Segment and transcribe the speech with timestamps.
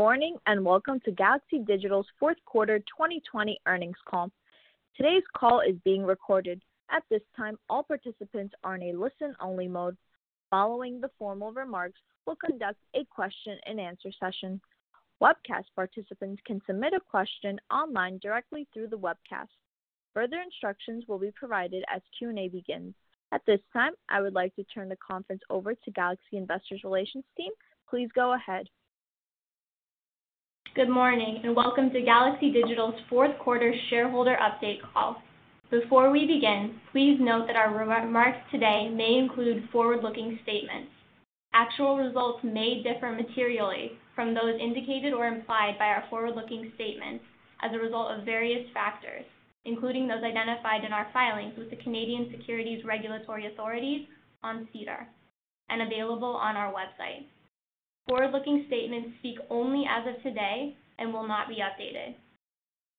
[0.00, 4.30] Morning and welcome to Galaxy Digital's fourth quarter 2020 earnings call.
[4.96, 6.62] Today's call is being recorded.
[6.90, 9.98] At this time, all participants are in a listen-only mode.
[10.48, 14.58] Following the formal remarks, we'll conduct a question and answer session.
[15.22, 19.52] Webcast participants can submit a question online directly through the webcast.
[20.14, 22.94] Further instructions will be provided as Q&A begins.
[23.32, 27.24] At this time, I would like to turn the conference over to Galaxy Investor Relations
[27.36, 27.52] team.
[27.90, 28.66] Please go ahead.
[30.76, 35.20] Good morning, and welcome to Galaxy Digital's fourth quarter shareholder update call.
[35.68, 40.92] Before we begin, please note that our remarks today may include forward-looking statements.
[41.52, 47.24] Actual results may differ materially from those indicated or implied by our forward-looking statements
[47.62, 49.24] as a result of various factors,
[49.64, 54.06] including those identified in our filings with the Canadian Securities Regulatory Authorities
[54.44, 55.08] on SEDAR
[55.68, 57.26] and available on our website.
[58.10, 62.16] Forward-looking statements speak only as of today and will not be updated.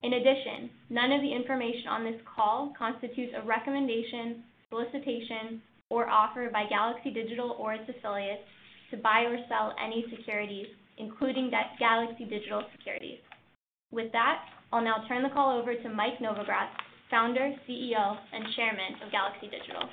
[0.03, 6.49] In addition, none of the information on this call constitutes a recommendation, solicitation, or offer
[6.53, 8.47] by Galaxy Digital or its affiliates
[8.91, 13.19] to buy or sell any securities, including Galaxy Digital securities.
[13.91, 16.71] With that, I'll now turn the call over to Mike Novogratz,
[17.09, 19.89] Founder, CEO, and Chairman of Galaxy Digital.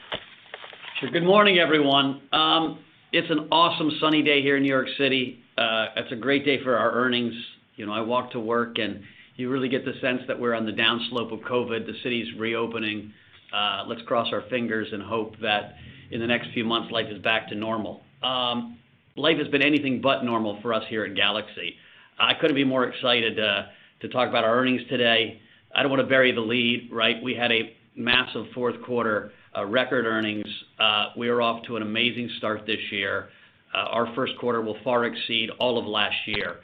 [1.00, 1.10] Sure.
[1.10, 2.22] Good morning, everyone.
[2.32, 2.78] Um,
[3.10, 5.38] It's an awesome sunny day here in New York City.
[5.56, 7.32] Uh, it's a great day for our earnings.
[7.76, 9.00] You know, I walk to work, and
[9.36, 11.86] you really get the sense that we're on the downslope of COVID.
[11.86, 13.14] The city's reopening.
[13.50, 15.76] Uh, let's cross our fingers and hope that
[16.10, 18.02] in the next few months, life is back to normal.
[18.22, 18.78] Um,
[19.16, 21.76] life has been anything but normal for us here at Galaxy.
[22.20, 23.62] I couldn't be more excited uh,
[24.02, 25.40] to talk about our earnings today.
[25.74, 27.22] I don't want to bury the lead, right?
[27.22, 30.46] We had a massive fourth quarter, Uh, record earnings.
[30.78, 33.28] Uh, we are off to an amazing start this year.
[33.74, 36.56] Uh, our first quarter will far exceed all of last year.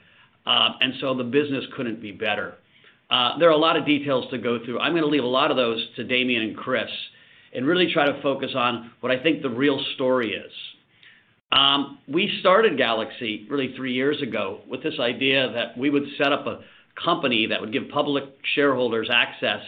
[0.47, 2.55] Um and so the business couldn't be better.
[3.39, 4.79] There are a lot of details to go through.
[4.79, 6.91] I'm going to leave a lot of those to Damien and Chris
[7.55, 10.53] and really try to focus on what I think the real story is.
[11.51, 16.33] Um, we started Galaxy really three years ago with this idea that we would set
[16.33, 16.61] up a
[17.03, 19.63] company that would give public shareholders access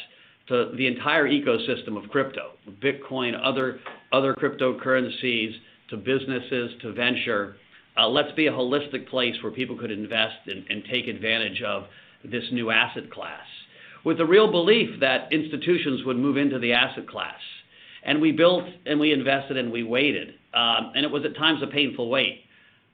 [0.48, 2.52] the entire ecosystem of crypto,
[2.82, 5.52] Bitcoin, other cryptocurrencies,
[5.90, 7.56] to businesses, to venture.
[7.96, 11.84] Uh, let's be a holistic place where people could invest and take advantage of
[12.24, 13.44] this new asset class
[14.04, 17.40] with the real belief that institutions would move into the asset class.
[18.04, 20.28] And we built and we invested and we waited.
[20.54, 22.44] Um and it was at times a painful wait.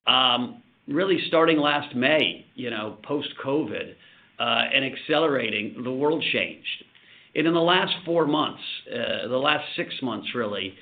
[0.07, 3.95] Um, really starting last May, you know, post-COVID,
[4.41, 6.85] uh, and accelerating, the world changed.
[7.35, 8.63] And in the last four months,
[8.93, 10.75] uh, the last six months really,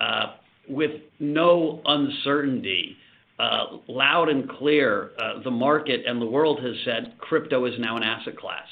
[0.00, 0.34] uh,
[0.68, 2.96] with no uncertainty,
[3.38, 5.10] uh, loud and clear,
[5.44, 8.66] the market and the world has said crypto is now an asset class.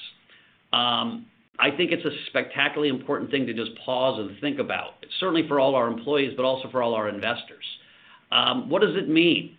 [0.73, 1.27] Um,
[1.59, 5.61] I think it's a spectacularly important thing to just pause and think about, certainly for
[5.61, 7.65] all our employees, but also for all our investors.
[8.33, 9.57] Um, what does it mean?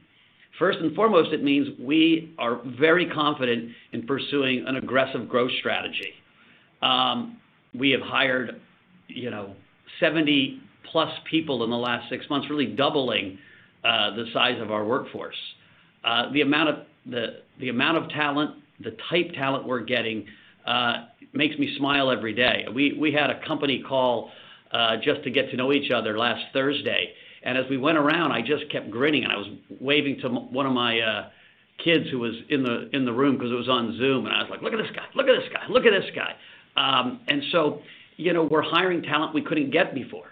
[0.60, 6.14] First and foremost, it means we are very confident in pursuing an aggressive growth strategy.
[6.82, 7.38] Um,
[7.78, 8.62] We have hired
[9.08, 9.56] you know,
[10.02, 10.60] 70+
[11.30, 13.38] people in the last six months, really doubling
[13.84, 15.36] uh, the size of our workforce.
[16.04, 20.26] Uh, the amount of talent, the type talent we're getting,
[20.66, 22.66] uh, makes me smile every day.
[22.74, 24.32] We had a company call
[25.04, 27.12] just to get to know each other last Thursday,
[27.44, 29.48] and as we went around, I just kept grinning, and I was
[29.80, 31.30] waving to one of my
[31.84, 34.62] kids who was in the room because it was on Zoom, and I was like,
[34.62, 35.06] "Look at this guy.
[35.14, 35.64] Look at this guy.
[35.70, 36.36] Look at this guy."
[36.78, 37.22] Um,
[38.50, 40.28] we're hiring talent we couldn't get before.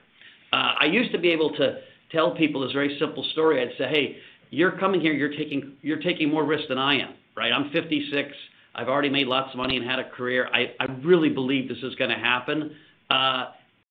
[0.52, 1.80] Uh, I used to be able to
[2.12, 3.62] tell people this very simple story.
[3.62, 4.18] I'd say, "Hey,
[4.50, 7.52] you're coming here, you're taking more risk than I am." Right?
[7.52, 8.30] I'm 56.
[8.76, 10.50] I've already made lots of money and had a career.
[10.54, 12.76] I really believe this is going to happen.
[13.10, 13.46] Uh,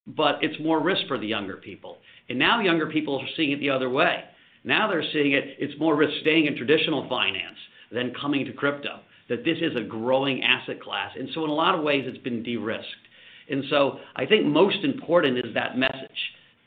[0.06, 1.98] but it's more risk for the younger people.
[2.28, 4.24] And now younger people are seeing it the other way.
[4.64, 7.58] Now they're seeing it, it's more risk staying in traditional finance
[7.90, 11.12] than coming to crypto, that this is a growing asset class.
[11.18, 12.86] And so in a lot of ways, it's been de-risked.
[13.50, 16.10] And so I think most important is that message,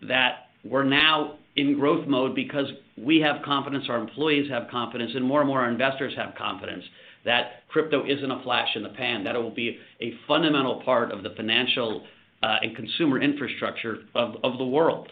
[0.08, 2.68] that we're now in growth mode because
[2.98, 6.84] we have confidence, our employees have confidence, and more and more our investors have confidence
[7.26, 11.12] that crypto isn't a flash in the pan, that it will be a fundamental part
[11.12, 12.06] of the financial
[12.44, 15.12] uh, and consumer infrastructure of the world.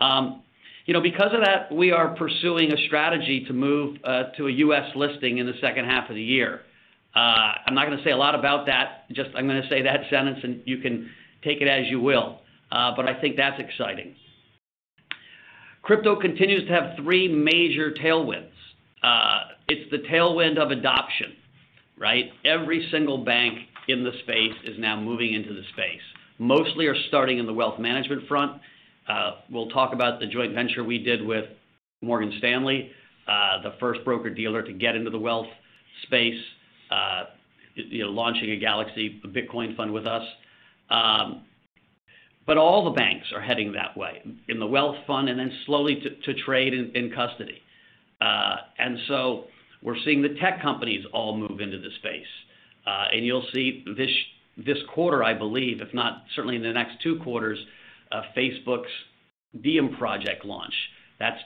[0.00, 0.42] Um,
[0.86, 4.52] You know, because of that, we are pursuing a strategy to move uh, to a
[4.52, 4.84] U.S.
[4.94, 6.60] listing in the second half of the year.
[7.14, 10.40] Uh, I'm not gonna say a lot about that, just I'm gonna say that sentence,
[10.42, 11.08] and you can
[11.42, 12.40] take it as you will.
[12.70, 14.14] Uh, but I think that's exciting.
[15.82, 18.48] Crypto continues to have three major tailwinds.
[19.68, 21.34] It's the tailwind of adoption,
[21.98, 22.30] right?
[22.44, 23.58] Every single bank
[23.88, 26.00] in the space is now moving into the space.
[26.38, 28.60] Mostly are starting in the wealth management front.
[29.50, 31.46] We'll talk about the joint venture we did with
[32.02, 32.90] Morgan Stanley,
[33.28, 35.46] uh, the first broker-dealer to get into the wealth
[36.02, 36.40] space,
[36.90, 37.24] uh,
[37.76, 40.22] know, launching a Galaxy Bitcoin fund with us.
[40.90, 41.42] Um,
[42.46, 46.02] but all the banks are heading that way, in the wealth fund and then slowly
[46.24, 47.62] to trade in custody.
[48.20, 49.44] Uh, and so
[49.82, 52.26] we're seeing the tech companies all move into the space.
[52.86, 53.84] And you'll see
[54.58, 57.58] this quarter, I believe, if not certainly in the next two quarters,
[58.12, 58.90] Uh, Facebook's
[59.62, 60.74] Diem project launch.
[61.18, 61.38] That's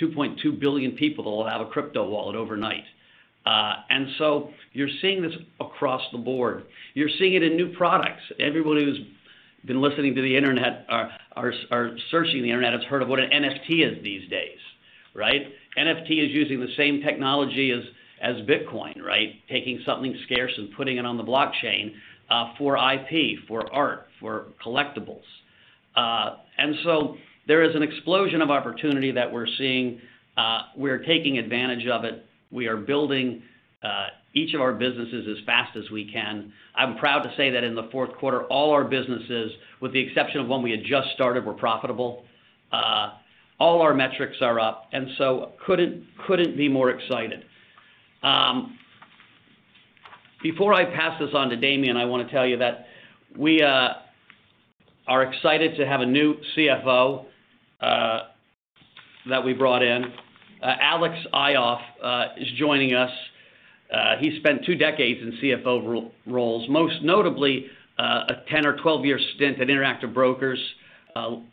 [0.00, 2.84] 2.2 billion people that will have a crypto wallet overnight.
[3.44, 6.64] Uh, and so you're seeing this across the board.
[6.94, 8.22] You're seeing it in new products.
[8.38, 9.00] Everybody who's
[9.66, 10.86] been listening to the internet
[11.36, 11.52] or
[12.10, 14.58] searching the internet has heard of what an NFT is these days,
[15.14, 15.42] right?
[15.78, 19.34] NFT is using the same technology as Bitcoin, right?
[19.50, 21.92] Taking something scarce and putting it on the blockchain
[22.30, 25.22] uh, for IP, for art, for collectibles.
[25.96, 27.16] Uh, and so
[27.46, 30.00] there is an explosion of opportunity that we're seeing.
[30.36, 32.24] Uh, we're taking advantage of it.
[32.50, 33.42] We are building
[33.82, 36.52] uh, each of our businesses as fast as we can.
[36.74, 40.40] I'm proud to say that in the fourth quarter, all our businesses, with the exception
[40.40, 42.24] of one we had just started, were profitable.
[43.62, 47.44] All our metrics are up, and so couldn't be more excited.
[48.22, 48.76] Um,
[50.42, 52.86] before I pass this on to Damien, I wanna tell you that
[53.38, 53.62] we
[55.06, 57.24] are excited to have a new CFO
[57.80, 58.20] uh,
[59.28, 60.04] that we brought in.
[60.62, 63.10] Uh, Alex Ioffe uh, is joining us.
[64.20, 67.66] He spent two decades in CFO roles, most notably
[67.98, 70.58] a 10 or 12-year stint at Interactive Brokers,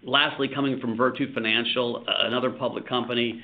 [0.04, 3.44] lastly coming from Virtu Financial, another public company.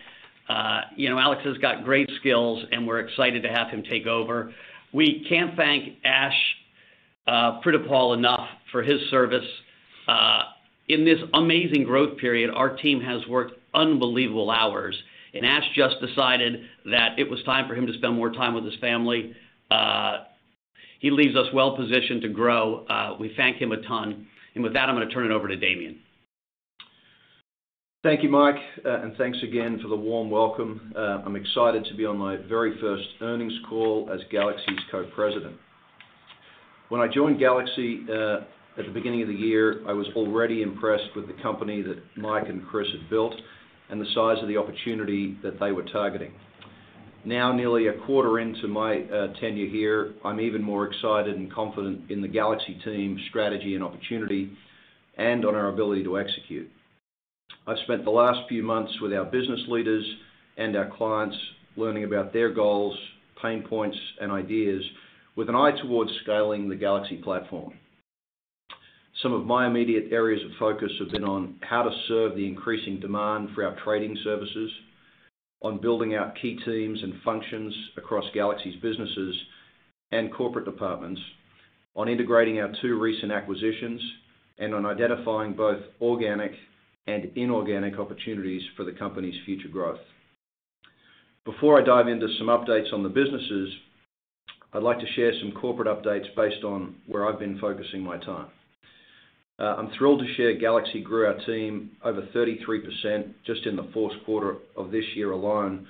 [0.96, 4.54] You know, Alex has got great skills, and we're excited to have him take over.
[4.94, 6.56] We can't thank Ash
[7.28, 9.46] Prithipaul enough for his service.
[10.08, 10.44] Uh,
[10.88, 14.96] in this amazing growth period, our team has worked unbelievable hours,
[15.34, 18.66] and Ash just decided that it was time for him to spend more time with
[18.66, 19.34] his family.
[19.72, 20.26] Uh,
[21.00, 22.86] he leaves us well-positioned to grow.
[22.86, 24.28] Uh, we thank him a ton.
[24.54, 26.00] And with that, I'm gonna turn it over to Damien.
[28.04, 30.94] Thank you, Mike, and thanks again for the warm welcome.
[30.96, 35.56] I'm excited to be on my very first earnings call as Galaxy's Co-President.
[36.90, 38.06] When I joined Galaxy
[38.78, 42.50] at the beginning of the year, I was already impressed with the company that Mike
[42.50, 43.34] and Chris had built
[43.90, 46.34] and the size of the opportunity that they were targeting.
[47.24, 52.12] Now, nearly a quarter into my uh, tenure here, I'm even more excited and confident
[52.12, 54.52] in the Galaxy team strategy and opportunity
[55.18, 56.70] and on our ability to execute.
[57.66, 60.06] I've spent the last few months with our business leaders
[60.58, 61.38] and our clients
[61.78, 62.96] learning about their goals,
[63.42, 64.84] pain points, and ideas
[65.36, 67.74] with an eye towards scaling the Galaxy platform.
[69.22, 73.00] Some of my immediate areas of focus have been on how to serve the increasing
[73.00, 74.70] demand for our trading services,
[75.62, 79.36] on building out key teams and functions across Galaxy's businesses
[80.12, 81.22] and corporate departments,
[81.96, 84.02] on integrating our two recent acquisitions,
[84.58, 86.52] and on identifying both organic
[87.08, 90.00] and inorganic opportunities for the company's future growth.
[91.46, 93.70] Before I dive into some updates on the businesses,
[94.74, 98.48] I'd like to share some corporate updates based on where I've been focusing my time.
[99.58, 104.14] Uh, I'm thrilled to share Galaxy grew our team over 33% just in the fourth
[104.26, 105.88] quarter of this year alone,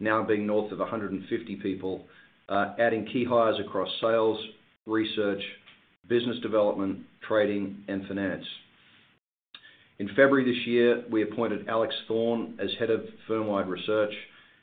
[0.00, 2.04] now being north of 150 people,
[2.50, 4.38] uh, adding key hires across sales,
[4.84, 5.42] research,
[6.08, 8.44] business development, trading, and finance.
[9.98, 14.12] In February this year, we appointed Alex Thorn as head of firm-wide research.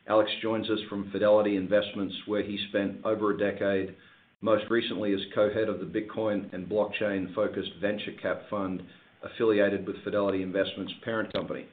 [0.07, 3.95] Alex joins us from Fidelity Investments, where he spent over a decade,
[4.43, 8.83] most recently as co-head of the Bitcoin and blockchain-focused venture cap fund
[9.23, 11.65] affiliated with Fidelity Investments' parent company.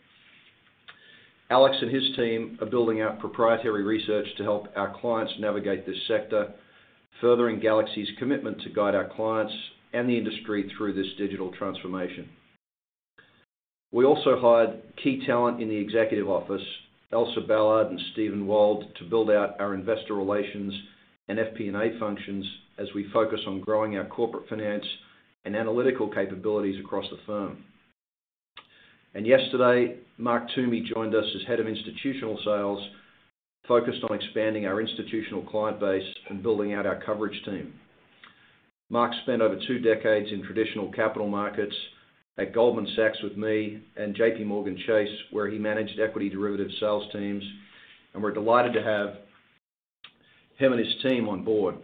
[1.50, 5.98] Alex and his team are building out proprietary research to help our clients navigate this
[6.06, 6.54] sector,
[7.20, 9.52] furthering Galaxy's commitment to guide our clients
[9.92, 12.28] and the industry through this digital transformation.
[13.90, 16.62] We also hired key talent in the executive office,
[17.12, 20.72] Elsa Ballard and Stephen Wald, to build out our investor relations
[21.30, 22.44] and FP&A functions
[22.78, 24.84] as we focus on growing our corporate finance
[25.44, 27.64] and analytical capabilities across the firm.
[29.14, 32.84] And yesterday, Mark Toomey joined us as Head of Institutional Sales,
[33.68, 37.74] focused on expanding our institutional client base and building out our coverage team.
[38.88, 41.74] Mark spent over two decades in traditional capital markets
[42.38, 47.44] at Goldman Sachs with me and JPMorgan Chase, where he managed equity derivative sales teams,
[48.14, 49.29] and we're delighted to have
[50.60, 51.76] him and his team on board.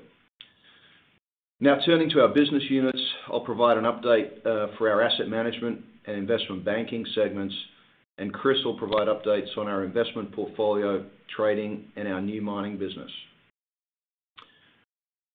[1.58, 3.00] Now, turning to our business units,
[3.32, 7.54] I'll provide an update uh, for our asset management and investment banking segments,
[8.18, 11.04] and Chris will provide updates on our investment portfolio,
[11.34, 13.10] trading, and our new mining business.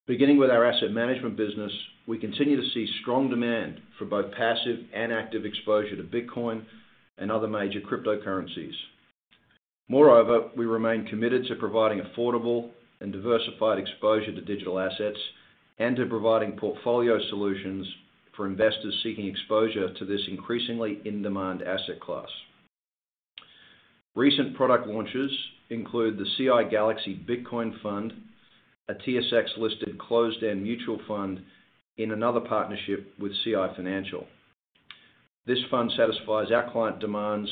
[0.06, 1.72] Beginning with our asset management business,
[2.08, 6.64] we continue to see strong demand for both passive and active exposure to Bitcoin
[7.18, 8.74] and other major cryptocurrencies.
[9.90, 12.70] Moreover, we remain committed to providing affordable
[13.02, 15.18] and diversified exposure to digital assets
[15.80, 17.88] and to providing portfolio solutions
[18.36, 22.30] for investors seeking exposure to this increasingly in-demand asset class.
[24.16, 25.32] Recent product launches
[25.70, 28.14] include the CI Galaxy Bitcoin Fund,
[28.90, 31.42] a TSX-listed closed-end mutual fund
[31.98, 34.26] in another partnership with CI Financial.
[35.46, 37.50] This fund satisfies our client demands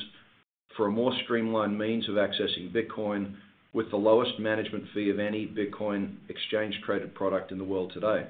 [0.76, 3.36] for a more streamlined means of accessing Bitcoin
[3.74, 8.28] with the lowest management fee of any Bitcoin exchange-traded product in the world today.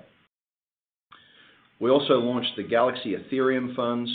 [1.79, 4.11] We also launched the Galaxy Ethereum Funds,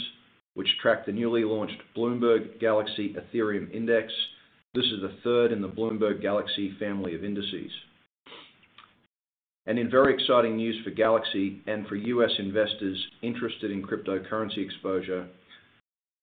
[0.52, 4.12] which track the newly launched Bloomberg Galaxy Ethereum Index.
[4.74, 7.70] This is the third in the Bloomberg Galaxy family of indices.
[9.66, 12.32] And in very exciting news for Galaxy and for U.S.
[12.38, 15.26] investors interested in cryptocurrency exposure,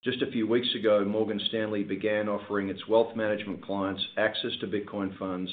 [0.03, 4.67] just a few weeks ago, Morgan Stanley began offering its wealth management clients access to
[4.67, 5.51] Bitcoin funds,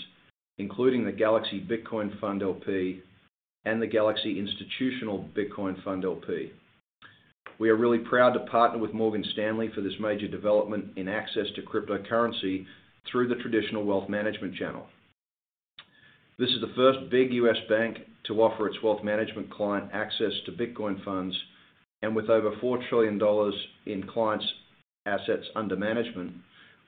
[0.57, 3.03] including the Galaxy Bitcoin Fund LP
[3.67, 6.53] and the Galaxy Institutional Bitcoin Fund LP.
[7.59, 11.47] We are really proud to partner with Morgan Stanley for this major development in access
[11.57, 12.65] to cryptocurrency
[13.11, 14.87] through the traditional wealth management channel.
[16.39, 17.57] This is the first big U.S.
[17.69, 21.37] bank to offer its wealth management client access to Bitcoin funds,
[22.03, 23.21] and with over $4 trillion
[23.87, 24.47] in clients'
[25.07, 26.33] assets under management,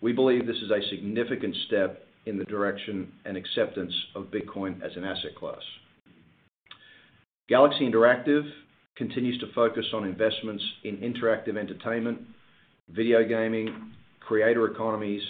[0.00, 4.96] we believe this is a significant step in the direction and acceptance of Bitcoin as
[4.96, 5.62] an asset class.
[7.48, 8.48] Galaxy Interactive
[8.96, 12.20] continues to focus on investments in interactive entertainment,
[12.90, 15.22] video gaming, creator economies,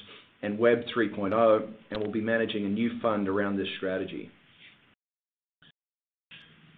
[0.42, 4.30] and Web 3.0, and will be managing a new fund around this strategy.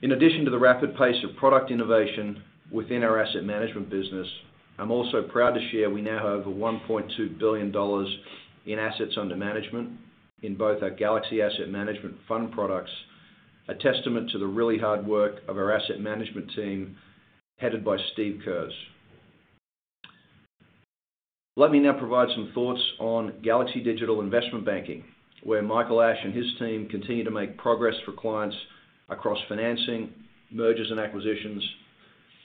[0.02, 2.42] In addition to the rapid pace of product innovation
[2.72, 4.26] within our asset management business,
[4.78, 7.72] I'm also proud to share we now have over $1.2 billion
[8.66, 9.90] in assets under management
[10.42, 12.90] in both our Galaxy Asset Management Fund products,
[13.68, 16.96] a testament to the really hard work of our asset management team
[17.58, 18.72] headed by Steve Kurz.
[21.56, 25.04] Let me now provide some thoughts on Galaxy Digital Investment Banking,
[25.42, 28.56] where Michael Ashe and his team continue to make progress for clients
[29.10, 30.12] across financing,
[30.50, 31.62] mergers and acquisitions,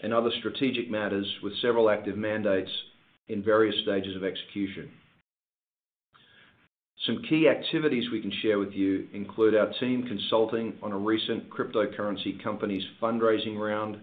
[0.02, 2.72] and other strategic matters with several active mandates
[3.28, 4.90] in various stages of execution.
[7.06, 11.50] Some key activities we can share with you include our team consulting on a recent
[11.50, 13.98] cryptocurrency company's fundraising round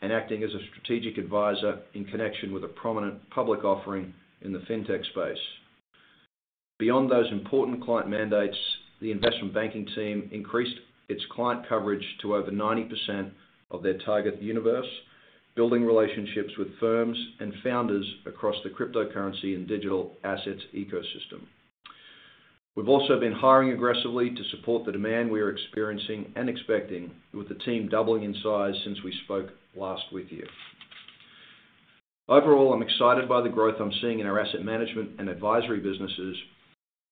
[0.00, 4.58] and acting as a strategic advisor in connection with a prominent public offering in the
[4.60, 5.38] fintech space.
[6.78, 8.56] Beyond those important client mandates,
[9.00, 10.76] the investment banking team increased
[11.08, 13.30] its client coverage to over 90%
[13.70, 14.88] of their target universe,
[15.54, 21.42] building relationships with firms and founders across the cryptocurrency and digital assets ecosystem.
[22.74, 27.48] We've also been hiring aggressively to support the demand we are experiencing and expecting, with
[27.48, 30.46] the team doubling in size since we spoke last with you.
[32.28, 36.36] Overall, I'm excited by the growth I'm seeing in our asset management and advisory businesses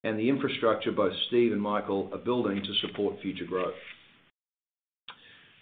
[0.02, 3.74] and the infrastructure both Steve and Michael are building to support future growth.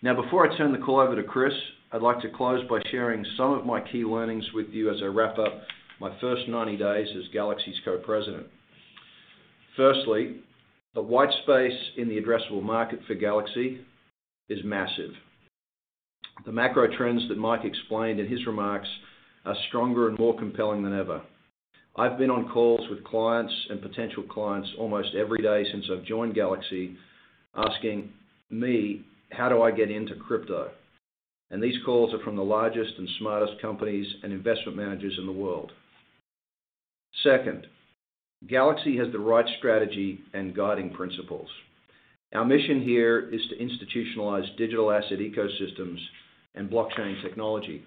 [0.00, 1.54] Now, before I turn the call over to Chris,
[1.90, 5.07] I'd like to close by sharing some of my key learnings with you as I
[5.07, 5.62] wrap up
[6.00, 8.47] my first 90 days as Galaxy's Co-President.
[9.75, 10.37] Firstly,
[10.95, 13.80] the white space in the addressable market for Galaxy
[14.50, 15.12] is massive.
[16.45, 18.88] The macro trends that Mike explained in his remarks
[19.47, 21.23] are stronger and more compelling than ever.
[21.97, 26.35] I've been on calls with clients and potential clients almost every day since I've joined
[26.35, 26.97] Galaxy,
[27.57, 28.12] asking
[28.50, 30.71] me, "How do I get into crypto?"
[31.50, 35.33] And these calls are from the largest and smartest companies and investment managers in the
[35.33, 35.73] world.
[37.23, 37.67] Second,
[38.47, 41.49] Galaxy has the right strategy and guiding principles.
[42.35, 45.99] Our mission here is to institutionalize digital asset ecosystems
[46.55, 47.83] and blockchain technology.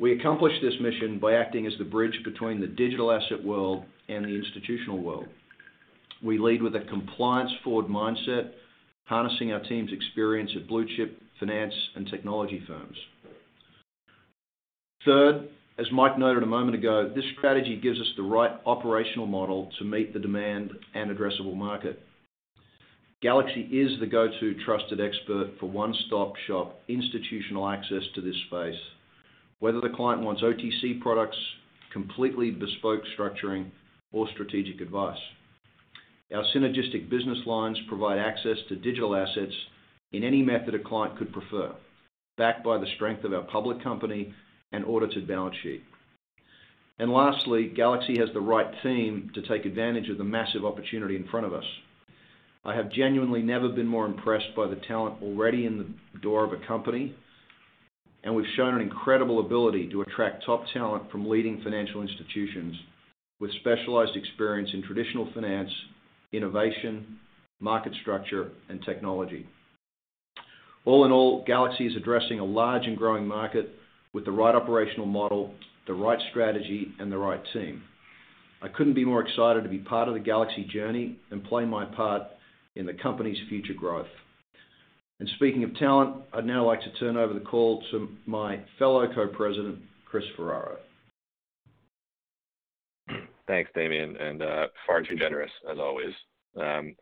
[0.00, 4.24] We accomplish this mission by acting as the bridge between the digital asset world and
[4.24, 5.26] the institutional world.
[6.22, 8.52] We lead with a compliance-forward mindset,
[9.04, 12.96] harnessing our team's experience at blue-chip finance and technology firms.
[15.04, 19.70] Third, as Mike noted a moment ago, this strategy gives us the right operational model
[19.78, 22.02] to meet the demand and addressable market.
[23.22, 28.78] Galaxy is the go-to trusted expert for one-stop-shop institutional access to this space,
[29.60, 31.36] whether the client wants OTC products,
[31.92, 33.70] completely bespoke structuring,
[34.12, 35.18] or strategic advice.
[36.34, 39.54] Our synergistic business lines provide access to digital assets
[40.12, 41.74] in any method a client could prefer,
[42.36, 44.32] backed by the strength of our public company
[44.72, 45.82] and audited balance sheet.
[46.98, 51.28] And lastly, Galaxy has the right team to take advantage of the massive opportunity in
[51.28, 51.64] front of us.
[52.64, 56.52] I have genuinely never been more impressed by the talent already in the door of
[56.52, 57.14] a company,
[58.24, 62.74] and we've shown an incredible ability to attract top talent from leading financial institutions
[63.40, 65.70] with specialized experience in traditional finance,
[66.32, 67.18] innovation,
[67.60, 69.46] market structure, and technology.
[70.88, 73.74] All in all, Galaxy is addressing a large and growing market
[74.14, 75.52] with the right operational model,
[75.86, 77.82] the right strategy, and the right team.
[78.62, 81.84] I couldn't be more excited to be part of the Galaxy journey and play my
[81.84, 82.22] part
[82.74, 84.06] in the company's future growth.
[85.20, 89.06] And speaking of talent, I'd now like to turn over the call to my fellow
[89.14, 90.78] Co-President, Chris Ferraro.
[93.46, 96.14] Thanks, Damien, and uh, far too generous as always.
[96.58, 96.94] Um,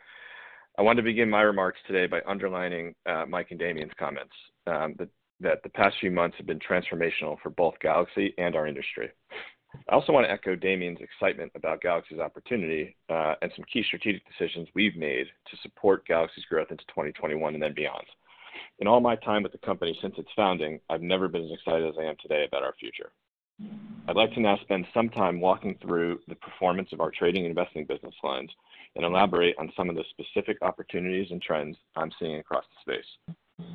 [0.78, 4.35] I want to begin my remarks today by underlining uh, Mike and Damien's comments
[4.66, 4.95] um,
[5.40, 9.09] that the past few months have been transformational for both Galaxy and our industry.
[9.88, 14.23] I also want to echo Damien's excitement about Galaxy's opportunity uh, and some key strategic
[14.26, 18.04] decisions we've made to support Galaxy's growth into 2021 and then beyond.
[18.78, 21.89] In all my time with the company since its founding, I've never been as excited
[21.89, 23.12] as I am today about our future.
[24.08, 27.50] I'd like to now spend some time walking through the performance of our trading and
[27.50, 28.50] investing business lines
[28.97, 33.67] and elaborate on some of the specific opportunities and trends I'm seeing across the space.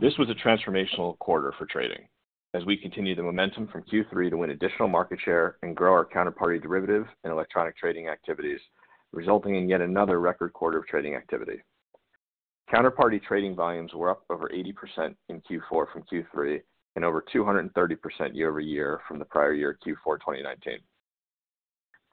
[0.00, 2.08] This was a transformational quarter for trading
[2.54, 6.04] as we continue the momentum from Q3 to win additional market share and grow our
[6.04, 8.60] counterparty derivative and electronic trading activities,
[9.12, 11.60] resulting in yet another record quarter of trading activity.
[12.72, 16.60] Counterparty trading volumes were up over 80% in Q4 from Q3
[16.96, 20.78] and over 230% year-over-year from the prior year, Q4 2019.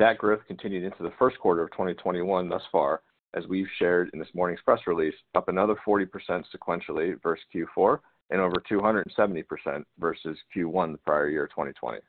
[0.01, 3.03] That growth continued into the first quarter of 2021 thus far,
[3.35, 7.99] as we've shared in this morning's press release, up another 40% sequentially versus Q4
[8.31, 11.99] and over 270% versus Q1 the prior year, 2020.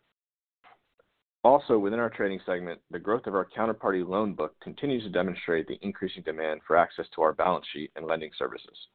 [1.44, 5.68] Also, within our trading segment, the growth of our counterparty loan book continues to demonstrate
[5.68, 8.88] the increasing demand for access to our balance sheet and lending services.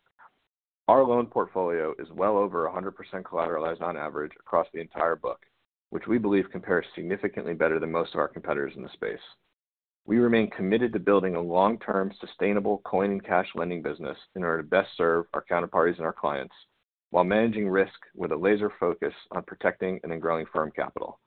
[0.87, 5.45] Our loan portfolio is well over 100% collateralized on average across the entire book,
[5.89, 9.19] which we believe compares significantly better than most of our competitors in the space.
[10.05, 14.61] We remain committed to building a long-term, sustainable coin and cash lending business in order
[14.61, 16.55] to best serve our counterparties and our clients
[17.09, 21.19] while managing risk with a laser focus on protecting and then growing firm capital.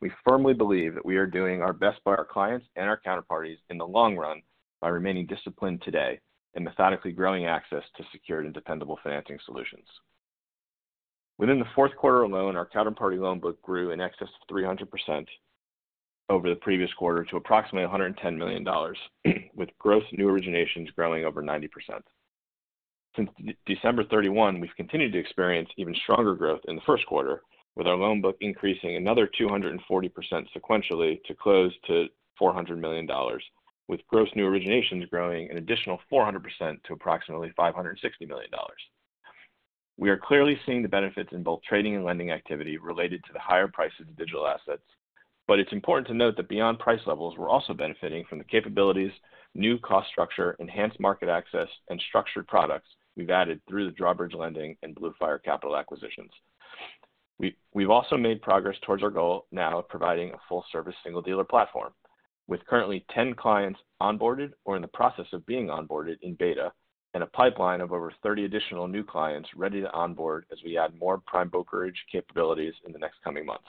[0.00, 3.58] We firmly believe that we are doing our best by our clients and our counterparties
[3.68, 4.42] in the long run
[4.80, 6.18] by remaining disciplined today
[6.54, 9.86] and methodically growing access to secured and dependable financing solutions.
[11.40, 15.24] Within the fourth quarter alone, our counterparty loan book grew in excess of 300%
[16.28, 18.62] over the previous quarter to approximately $110 million,
[19.54, 21.70] with gross new originations growing over 90%.
[23.16, 23.30] Since
[23.64, 27.40] December 31, we've continued to experience even stronger growth in the first quarter,
[27.74, 29.80] with our loan book increasing another 240%
[30.54, 32.04] sequentially to close to
[32.38, 33.08] $400 million,
[33.88, 36.42] with gross new originations growing an additional 400%
[36.84, 37.96] to approximately $560
[38.28, 38.50] million.
[40.00, 43.38] We are clearly seeing the benefits in both trading and lending activity related to the
[43.38, 44.82] higher prices of digital assets.
[45.46, 49.12] But it's important to note that beyond price levels, we're also benefiting from the capabilities,
[49.54, 54.74] new cost structure, enhanced market access, and structured products we've added through the Drawbridge Lending
[54.82, 56.30] and Blue Fire Capital acquisitions.
[57.38, 61.92] We've also made progress towards our goal now of providing a full-service single dealer platform,
[62.48, 66.72] with currently 10 clients onboarded or in the process of being onboarded in beta,
[67.14, 70.98] and a pipeline of over 30 additional new clients ready to onboard as we add
[70.98, 73.68] more prime brokerage capabilities in the next coming months.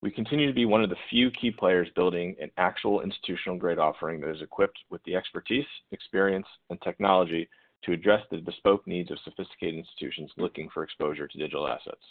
[0.00, 4.20] We continue to be one of the few key players building an actual institutional-grade offering
[4.20, 7.48] that is equipped with the expertise, experience, and technology
[7.84, 12.02] to address the bespoke needs of sophisticated institutions looking for exposure to digital assets.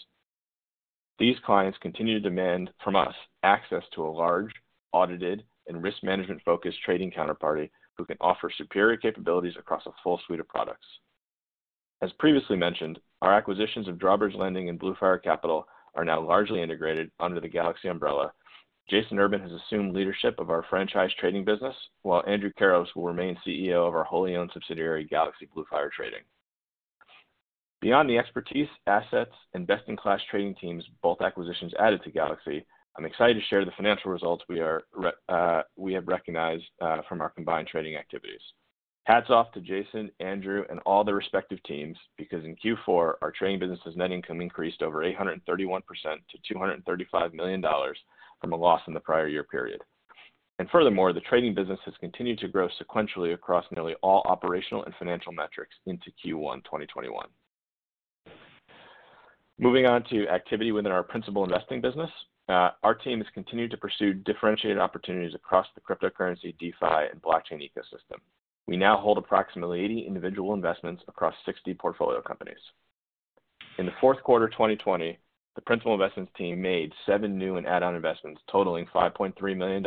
[1.18, 4.52] These clients continue to demand from us access to a large,
[4.92, 10.40] audited, and risk management-focused trading counterparty who can offer superior capabilities across a full suite
[10.40, 10.86] of products.
[12.02, 16.62] As previously mentioned, our acquisitions of Drawbridge Lending and Blue Fire Capital are now largely
[16.62, 18.32] integrated under the Galaxy umbrella.
[18.90, 23.38] Jason Urban has assumed leadership of our franchise trading business, while Andrew Karos will remain
[23.46, 26.22] CEO of our wholly owned subsidiary, Galaxy Blue Fire Trading.
[27.82, 32.66] Beyond the expertise, assets, and best-in-class trading teams both acquisitions added to Galaxy,
[32.98, 34.80] I'm excited to share the financial results we uh,
[35.30, 38.42] have recognized uh, from our combined trading activities.
[39.04, 43.60] Hats off to Jason, Andrew, and all their respective teams, because in Q4, our trading
[43.60, 47.64] business's net income increased over 831% to $235 million
[48.42, 49.80] from a loss in the prior year period.
[50.60, 54.94] And furthermore, the trading business has continued to grow sequentially across nearly all operational and
[54.98, 57.28] financial metrics into Q1 2021.
[59.60, 62.10] Moving on to activity within our principal investing business.
[62.50, 67.62] Uh, our team has continued to pursue differentiated opportunities across the cryptocurrency, DeFi, and blockchain
[67.62, 68.20] ecosystem.
[68.68, 72.58] We now hold approximately 80 individual investments across 60 portfolio companies.
[73.78, 75.18] In the fourth quarter 2020,
[75.56, 79.86] the principal investments team made seven new and add-on investments totaling $5.3 million,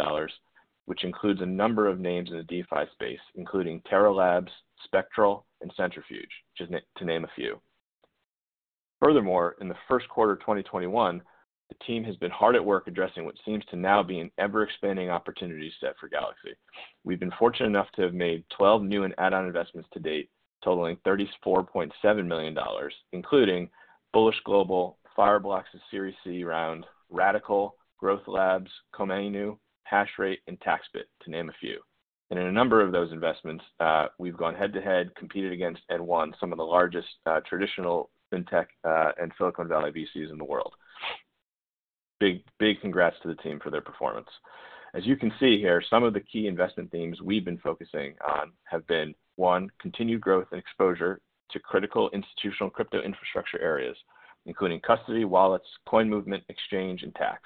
[0.87, 4.51] which includes a number of names in the DeFi space, including Terra Labs,
[4.85, 7.61] Spectral, and Centrifuge, just to name a few.
[9.01, 11.23] Furthermore, in the first quarter 2021,
[11.71, 15.09] the team has been hard at work addressing what seems to now be an ever-expanding
[15.09, 16.51] opportunity set for Galaxy.
[17.05, 20.31] We've been fortunate enough to have made 12 new and add-on investments to date,
[20.63, 22.57] totaling $34.7 million,
[23.13, 23.71] including
[24.13, 29.57] Bullish Global, Fireblocks' Series C round, Radicle, Growth Labs, Komainu,
[29.91, 31.79] Hashrate, and TaxBit, to name a few.
[32.31, 36.33] And in a number of those investments, uh, we've gone head-to-head, competed against, and won
[36.39, 40.75] some of the largest uh, traditional fintech uh, and Silicon Valley VCs in the world.
[42.21, 44.29] Big big congrats to the team for their performance.
[44.95, 48.53] As you can see here, some of the key investment themes we've been focusing on
[48.65, 51.21] have been, one, continued growth and exposure
[51.53, 53.97] to critical institutional crypto infrastructure areas,
[54.47, 57.43] including custody, wallets, coin movement, exchange, and tax.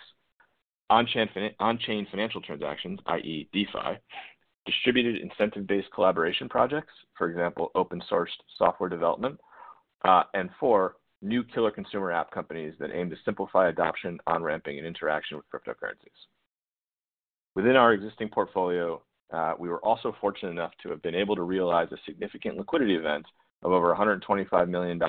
[0.91, 3.99] On-chain financial transactions, i.e., DeFi.
[4.67, 9.39] Distributed incentive-based collaboration projects, for example, open-sourced software development.
[10.05, 14.87] Uh, and Four, new killer consumer app companies that aim to simplify adoption, on-ramping, and
[14.87, 16.29] interaction with cryptocurrencies.
[17.55, 21.43] Within our existing portfolio, uh, we were also fortunate enough to have been able to
[21.43, 23.25] realize a significant liquidity event
[23.63, 25.01] of over $125 million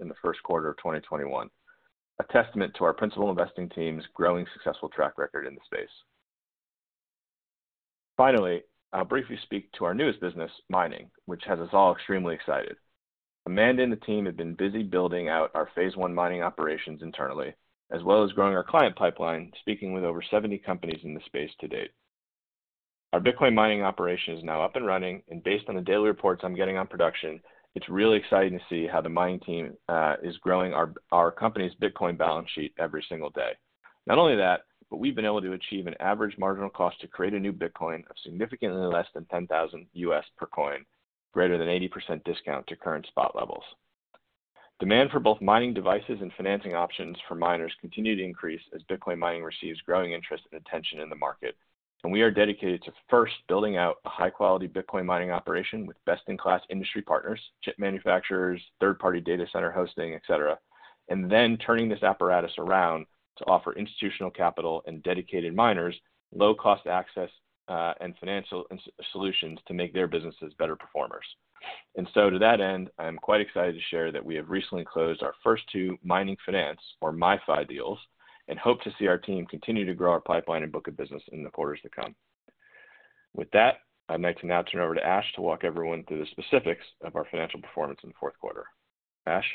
[0.00, 1.48] in the first quarter of 2021,
[2.20, 5.88] a testament to our principal investing team's growing successful track record in the space.
[8.16, 12.76] Finally, I'll briefly speak to our newest business, mining, which has us all extremely excited.
[13.46, 17.54] Amanda and the team have been busy building out our phase one mining operations internally,
[17.90, 21.50] as well as growing our client pipeline, speaking with over 70 companies in the space
[21.60, 21.90] to date.
[23.12, 26.42] Our Bitcoin mining operation is now up and running, and based on the daily reports
[26.44, 27.40] I'm getting on production,
[27.74, 30.72] it's really exciting to see how the mining team uh, is growing
[31.10, 33.52] our company's Bitcoin balance sheet every single day.
[34.06, 37.34] Not only that, but we've been able to achieve an average marginal cost to create
[37.34, 40.84] a new Bitcoin of significantly less than 10,000 US per coin,
[41.32, 43.64] greater than 80% discount to current spot levels.
[44.80, 49.18] Demand for both mining devices and financing options for miners continue to increase as Bitcoin
[49.18, 51.54] mining receives growing interest and attention in the market.
[52.02, 56.62] And we are dedicated to first building out a high-quality Bitcoin mining operation with best-in-class
[56.68, 60.58] industry partners, chip manufacturers, third-party data center hosting, et cetera,
[61.08, 63.06] and then turning this apparatus around
[63.38, 65.94] to offer institutional capital and dedicated miners
[66.34, 67.30] low-cost access
[67.68, 68.64] Uh, and financial
[69.12, 71.24] solutions to make their businesses better performers.
[71.96, 74.84] And so, to that end, I am quite excited to share that we have recently
[74.84, 77.98] closed our first two mining finance, or MiFi deals,
[78.48, 81.22] and hope to see our team continue to grow our pipeline and book of business
[81.30, 82.14] in the quarters to come.
[83.34, 83.76] With that,
[84.08, 87.16] I'd like to now turn over to Ash to walk everyone through the specifics of
[87.16, 88.64] our financial performance in the fourth quarter.
[89.26, 89.46] Ash?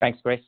[0.00, 0.40] Thanks, Chris.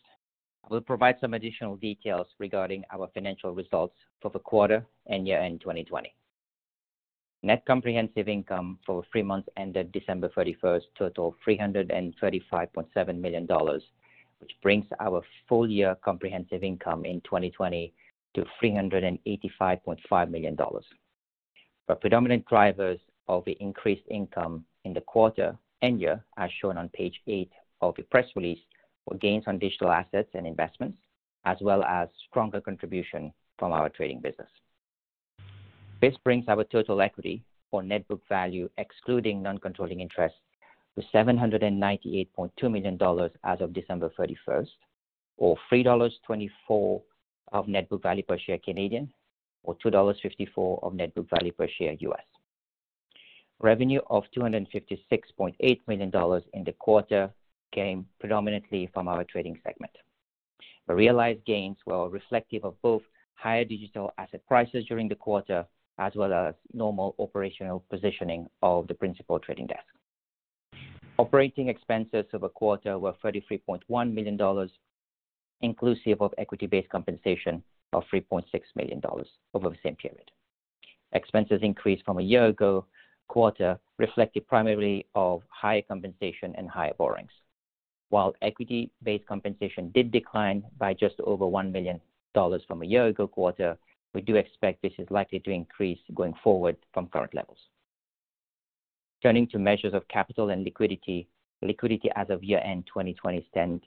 [0.64, 5.60] I will provide some additional details regarding our financial results for the quarter and year-end
[5.60, 6.14] 2020.
[7.44, 13.48] Net comprehensive income for three months ended December 31st totaled $335.7 million,
[14.38, 17.92] which brings our full-year comprehensive income in 2020
[18.34, 20.56] to $385.5 million.
[21.88, 26.88] The predominant drivers of the increased income in the quarter and year, as shown on
[26.90, 28.60] page eight of the press release,
[29.20, 30.98] gains on digital assets and investments,
[31.44, 34.48] as well as stronger contribution from our trading business.
[36.00, 40.34] This brings our total equity or net book value, excluding non-controlling interest,
[40.96, 42.98] to $798.2 million
[43.44, 44.68] as of December 31st,
[45.38, 47.00] or 3.24 dollars
[47.52, 49.12] of net book value per share Canadian,
[49.62, 52.24] or $2.54 of net book value per share US.
[53.60, 56.12] Revenue of $256.8 million
[56.54, 57.30] in the quarter
[57.72, 59.92] came predominantly from our trading segment.
[60.86, 63.02] The realized gains were reflective of both
[63.34, 65.66] higher digital asset prices during the quarter,
[65.98, 69.84] as well as normal operational positioning of the principal trading desk.
[71.18, 74.68] Operating expenses for the quarter were $33.1 million,
[75.60, 79.00] inclusive of equity-based compensation of $3.6 million
[79.54, 80.30] over the same period.
[81.12, 82.86] Expenses increased from a year ago
[83.28, 87.30] quarter, reflective primarily of higher compensation and higher borrowings.
[88.12, 91.98] While equity-based compensation did decline by just over $1 million
[92.34, 93.78] from a year ago quarter,
[94.12, 97.56] we do expect this is likely to increase going forward from current levels.
[99.22, 101.26] Turning to measures of capital and liquidity.
[101.62, 103.82] Liquidity as of year-end 2020 stands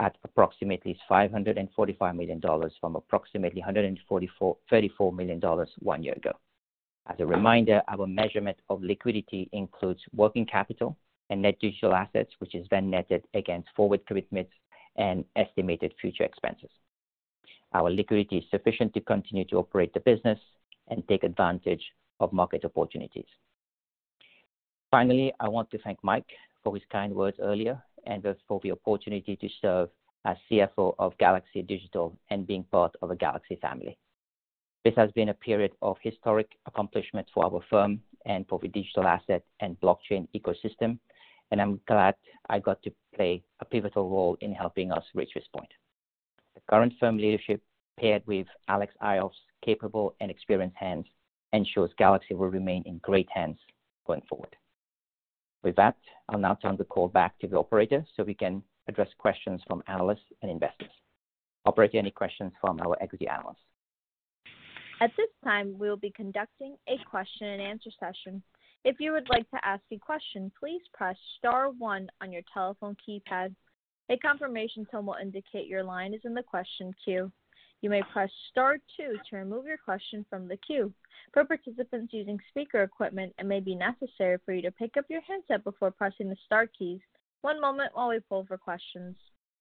[0.00, 2.40] at approximately $545 million
[2.80, 5.40] from approximately $134 million
[5.78, 6.32] one year ago.
[7.06, 10.96] As a reminder, our measurement of liquidity includes working capital
[11.30, 14.52] and net digital assets, which is then netted against forward commitments
[14.96, 16.70] and estimated future expenses.
[17.72, 20.38] Our liquidity is sufficient to continue to operate the business
[20.88, 21.82] and take advantage
[22.20, 23.26] of market opportunities.
[24.90, 26.30] Finally, I want to thank Mike
[26.64, 29.90] for his kind words earlier and for the opportunity to serve
[30.24, 33.98] as CFO of Galaxy Digital and being part of the Galaxy family.
[34.84, 39.06] This has been a period of historic accomplishment for our firm and for the digital
[39.06, 40.98] asset and blockchain ecosystem,
[41.50, 42.14] and I'm glad
[42.48, 45.70] I got to play a pivotal role in helping us reach this point.
[46.54, 47.62] The current firm leadership,
[47.98, 51.06] paired with Alex Ioffe's capable and experienced hands,
[51.52, 53.58] ensures Galaxy will remain in great hands
[54.06, 54.54] going forward.
[55.62, 55.96] With that,
[56.28, 59.82] I'll now turn the call back to the operator so we can address questions from
[59.88, 60.90] analysts and investors.
[61.66, 63.58] Operator, any questions from our equity analysts?
[65.00, 68.42] At this time, we will be conducting a question and answer session.
[68.88, 72.96] If you would like to ask a question, please press star one on your telephone
[73.06, 73.54] keypad.
[74.08, 77.30] A confirmation tone will indicate your line is in the question queue.
[77.82, 80.90] You may press star two to remove your question from the queue.
[81.34, 85.20] For participants using speaker equipment, it may be necessary for you to pick up your
[85.20, 87.00] handset before pressing the star keys.
[87.42, 89.16] One moment while we pull for questions.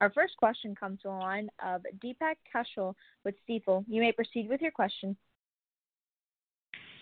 [0.00, 3.84] Our first question comes to the line of Deepak Kaushal with Stifel.
[3.88, 5.16] You may proceed with your question.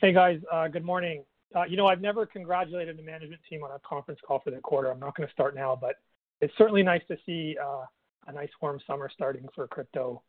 [0.00, 0.40] Hey, guys.
[0.52, 1.24] Uh, good morning.
[1.56, 4.58] Uh, you know, I've never congratulated the management team on a conference call for the
[4.58, 4.90] quarter.
[4.90, 5.96] I'm not gonna start now, but
[6.40, 7.84] it's certainly nice to see uh,
[8.26, 10.22] a nice warm summer starting for crypto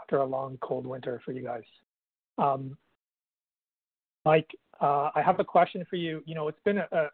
[0.00, 1.64] after a long, cold winter for you guys.
[2.38, 2.76] Um,
[4.24, 4.50] Mike,
[4.80, 6.22] I have a question for you.
[6.26, 7.08] You know, it's been a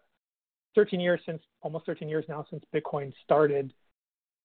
[0.74, 3.72] thirteen years since, almost 13 years now since Bitcoin started.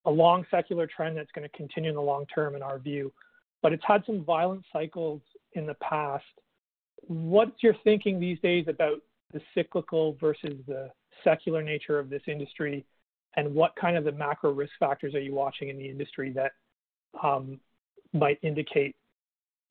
[0.07, 3.13] A long secular trend that's gonna continue in the long term in our view,
[3.61, 5.21] but it's had some violent cycles
[5.53, 6.25] in the past.
[7.07, 9.01] What's your thinking these days about
[9.33, 10.89] the cyclical versus the
[11.23, 12.85] secular nature of this industry,
[13.35, 16.53] and what kind of the macro risk factors are you watching in the industry that
[17.21, 17.59] um,
[18.13, 18.95] might indicate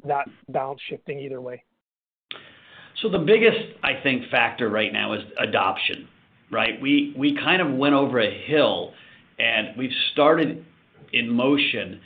[0.05, 1.63] that balance shifting either way?
[3.03, 6.09] So the biggest, I think, factor right now is adoption,
[6.51, 6.81] right?
[6.81, 8.93] We kind of went over a hill,
[9.39, 10.65] and we've started
[11.13, 12.01] in motion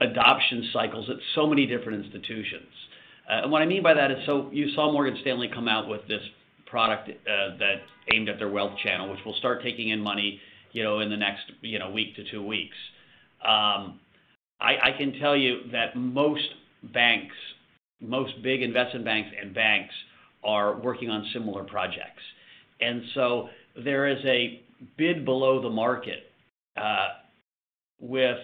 [0.00, 2.72] adoption cycles at so many different institutions.
[3.28, 5.88] Uh, and what I mean by that is, so you saw Morgan Stanley come out
[5.88, 6.22] with this
[6.66, 10.40] product uh, that aimed at their wealth channel, which will start taking in money,
[10.72, 12.76] you know, in the next, you know, week to two weeks.
[13.44, 14.00] Um,
[14.60, 16.48] I can tell you that most
[16.92, 17.34] banks,
[18.00, 19.94] most big investment banks and banks
[20.42, 22.22] are working on similar projects.
[22.80, 23.48] And so
[23.84, 24.62] there is a
[24.96, 26.27] bid below the market
[26.78, 27.08] Uh,
[28.00, 28.38] with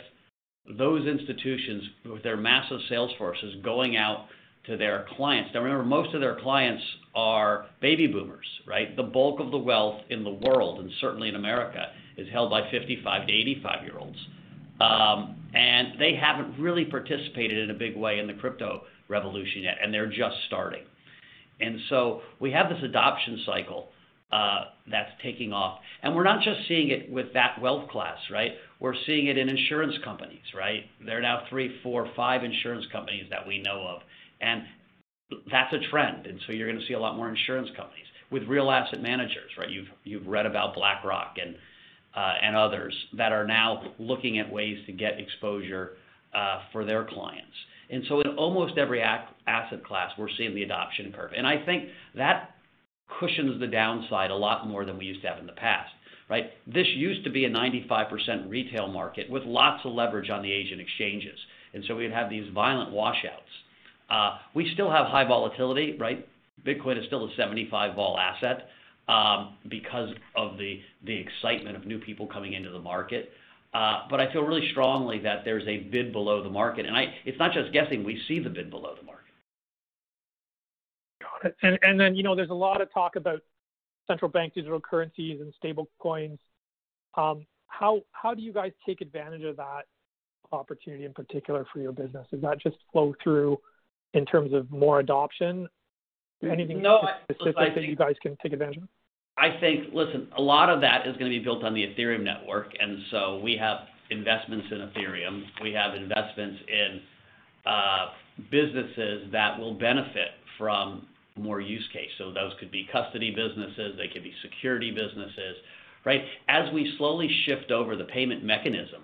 [0.79, 4.27] those institutions with their massive sales forces going out
[4.67, 5.51] to their clients.
[5.53, 6.83] Now remember, most of their clients
[7.15, 8.97] are baby boomers, right?
[8.97, 12.71] The bulk of the wealth in the world, and certainly in America, is held by
[12.71, 14.19] 55 to 85-year-olds.
[14.81, 19.77] Um, and they haven't really participated in a big way in the crypto revolution yet,
[19.83, 20.83] and they're just starting.
[21.61, 23.89] And so we have this adoption cycle
[24.91, 25.81] that's taking off.
[26.03, 28.53] And we're not just seeing it with that wealth class, right?
[28.81, 30.85] We're seeing it in insurance companies, right?
[31.05, 34.03] There are now three, four, five insurance companies that we know of,
[34.41, 34.63] and
[35.51, 36.27] that's a trend.
[36.27, 39.51] And so you're going to see a lot more insurance companies with real asset managers,
[39.59, 39.71] right?
[39.71, 41.55] You've you've read about BlackRock and
[42.17, 45.93] uh, and others that are now looking at ways to get exposure
[46.35, 47.55] uh, for their clients.
[47.91, 51.33] And so in almost every asset class, we're seeing the adoption curve.
[51.37, 52.54] And I think that
[53.21, 55.93] cushions the downside a lot more than we used to have in the past,
[56.29, 56.51] right?
[56.67, 60.81] This used to be a 95% retail market with lots of leverage on the Asian
[60.81, 61.39] exchanges.
[61.73, 63.43] And so we'd have these violent washouts.
[64.11, 66.27] Uh, we still have high volatility, right?
[66.65, 68.69] Bitcoin is still a 75 vol asset
[69.09, 73.31] um, because of the, the excitement of new people coming into the market.
[73.73, 76.87] Uh, but I feel really strongly that there's a bid below the market.
[76.87, 79.14] And I, it's not just guessing, we see the bid below the market.
[81.63, 83.41] And, and then, you know, there's a lot of talk about
[84.07, 86.39] central bank digital currencies and stable coins.
[87.17, 89.83] Um, how, how do you guys take advantage of that
[90.53, 92.27] opportunity in particular for your business?
[92.31, 93.59] Does that just flow through
[94.15, 95.69] in terms of more adoption?
[96.43, 98.89] Anything no, specific I, think, that you guys can take advantage of?
[99.39, 102.23] I think, listen, a lot of that is going to be built on the Ethereum
[102.23, 103.79] network, and so we have
[104.11, 105.43] investments in Ethereum.
[105.63, 107.01] We have investments in
[107.67, 108.07] uh,
[108.51, 112.11] businesses that will benefit from more use case.
[112.19, 115.57] So those could be custody businesses, they could be security businesses,
[116.05, 116.23] right?
[116.49, 119.03] As we slowly shift over the payment mechanism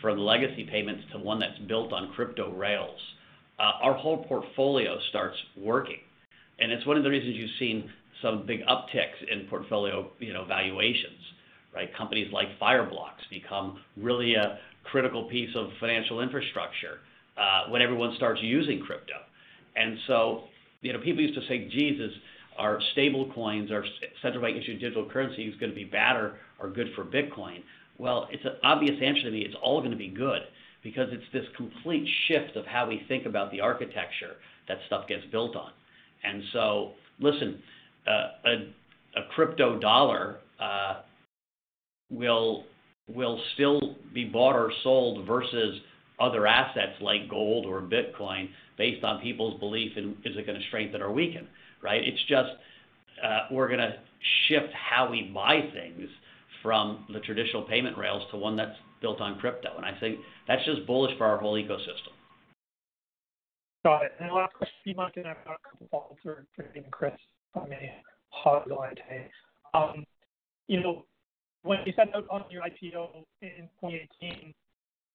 [0.00, 3.00] from legacy payments to one that's built on crypto rails,
[3.58, 5.98] uh, our whole portfolio starts working.
[6.58, 7.90] And it's one of the reasons you've seen
[8.20, 11.18] some big upticks in portfolio, you know, valuations,
[11.74, 11.94] right?
[11.96, 16.98] Companies like Fireblocks become really a critical piece of financial infrastructure
[17.36, 19.14] uh, when everyone starts using crypto.
[19.74, 20.44] And so,
[20.82, 22.12] you know, people used to say, Jesus,
[22.58, 23.84] are stable coins, are
[24.20, 27.62] central bank issued digital currency is going to be bad or, or good for Bitcoin?
[27.98, 29.40] Well, it's an obvious answer to me.
[29.40, 30.42] It's all going to be good
[30.82, 34.36] because it's this complete shift of how we think about the architecture
[34.68, 35.70] that stuff gets built on.
[36.24, 37.62] And so, listen,
[38.06, 41.02] uh, a, a crypto dollar uh,
[42.10, 42.64] will
[43.08, 45.80] will still be bought or sold versus
[46.20, 48.48] other assets like gold or Bitcoin
[48.78, 51.48] based on people's belief in is it going to strengthen or weaken,
[51.82, 52.02] right?
[52.02, 52.50] It's just
[53.22, 53.94] uh, we're going to
[54.48, 56.08] shift how we buy things
[56.62, 59.76] from the traditional payment rails to one that's built on crypto.
[59.76, 62.14] And I think that's just bullish for our whole ecosystem.
[63.84, 64.12] Got it.
[64.20, 67.12] And the last question, you might have a couple follow-ups for, for Chris,
[67.54, 67.92] if I may
[68.28, 69.28] hog the line today.
[69.74, 70.04] Um,
[70.68, 71.04] you know,
[71.62, 74.54] when you set out on your IPO in 2018,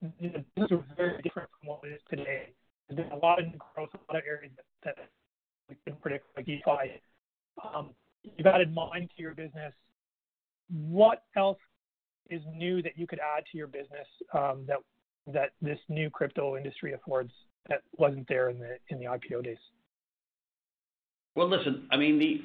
[0.01, 2.49] the business was very different from what it is today.
[2.89, 5.09] There's been a lot of new growth, a lot of areas that, that
[5.69, 7.01] we couldn't predict, like DeFi.
[7.63, 7.89] Um,
[8.23, 9.73] you've added mine to your business.
[10.69, 11.57] What else
[12.29, 14.77] is new that you could add to your business um, that
[15.33, 17.31] that this new crypto industry affords
[17.67, 19.57] that wasn't there in the in the IPO days?
[21.35, 22.41] Well, listen, I mean the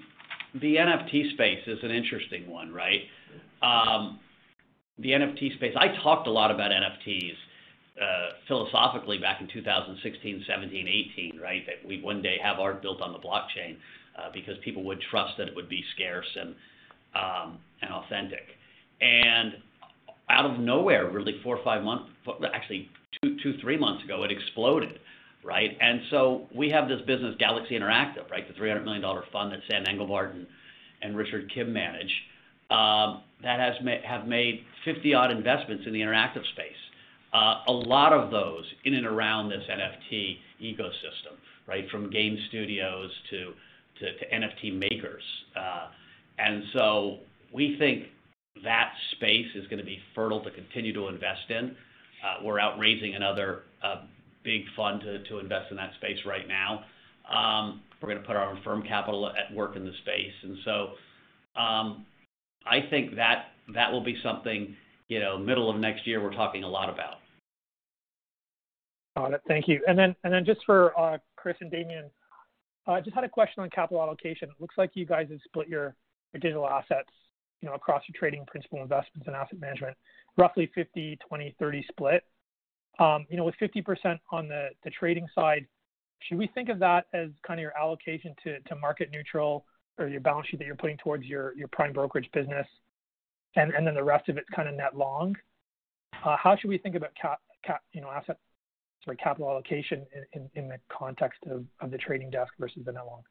[0.61, 3.01] the NFT space is an interesting one, right?
[3.62, 4.21] Um,
[4.99, 5.75] the NFT space.
[5.77, 7.35] I talked a lot about NFTs
[8.01, 11.63] uh, philosophically back in 2016, 17, 18, right?
[11.67, 13.77] That we'd one day have art built on the blockchain
[14.19, 16.55] uh, because people would trust that it would be scarce and
[17.15, 18.45] um, and authentic.
[19.01, 19.55] And
[20.31, 22.11] out of nowhere, really four or five months,
[22.55, 22.89] actually
[23.23, 24.99] two, two, three months ago, it exploded,
[25.45, 25.77] right?
[25.81, 28.47] And so we have this business, Galaxy Interactive, right?
[28.49, 29.03] The $300 million
[29.33, 30.47] fund that Sam Englebardt and,
[31.03, 32.13] and Richard Kim manage,
[32.71, 33.59] um, that
[34.05, 36.73] have made 50 odd investments in the interactive space.
[37.33, 41.89] Uh, a lot of those in and around this NFT ecosystem, right?
[41.91, 43.53] From game studios to,
[44.35, 45.23] NFT makers.
[45.55, 45.87] Uh,
[46.37, 47.19] and so
[47.55, 48.07] we think
[48.65, 51.77] that space is going to be fertile to continue to invest in.
[52.25, 53.63] Uh, we're out raising another
[54.45, 56.85] big fund to, invest in that space right now.
[57.33, 60.59] Um, we're going to put our own firm capital at work in the space, and
[60.65, 62.05] so um,
[62.66, 64.77] I think that that will be something
[65.09, 67.16] you know middle of next year we're talking a lot about.
[69.16, 69.42] Got it.
[69.46, 69.81] Thank you.
[69.87, 72.10] And then and then just for uh, Chris and Damien,
[72.87, 74.48] I uh, just had a question on capital allocation.
[74.48, 75.94] It looks like you guys have split your,
[76.35, 77.10] digital assets
[77.60, 79.94] you know, across your trading principal investments and asset management,
[80.38, 82.25] roughly 50, 20, 30 split.
[82.98, 85.67] Um, you know, with 50% on the, the trading side,
[86.21, 89.67] should we think of that as kind of your allocation to market neutral
[89.99, 92.67] or your balance sheet that you're putting towards your, your prime brokerage business
[93.57, 95.37] and, and then the rest of it's kind of net long?
[96.25, 98.38] Uh, how should we think about cap, cap, you know, asset,
[99.05, 102.93] sorry, capital allocation in, in, in the context of, of the trading desk versus the
[102.93, 103.23] net long?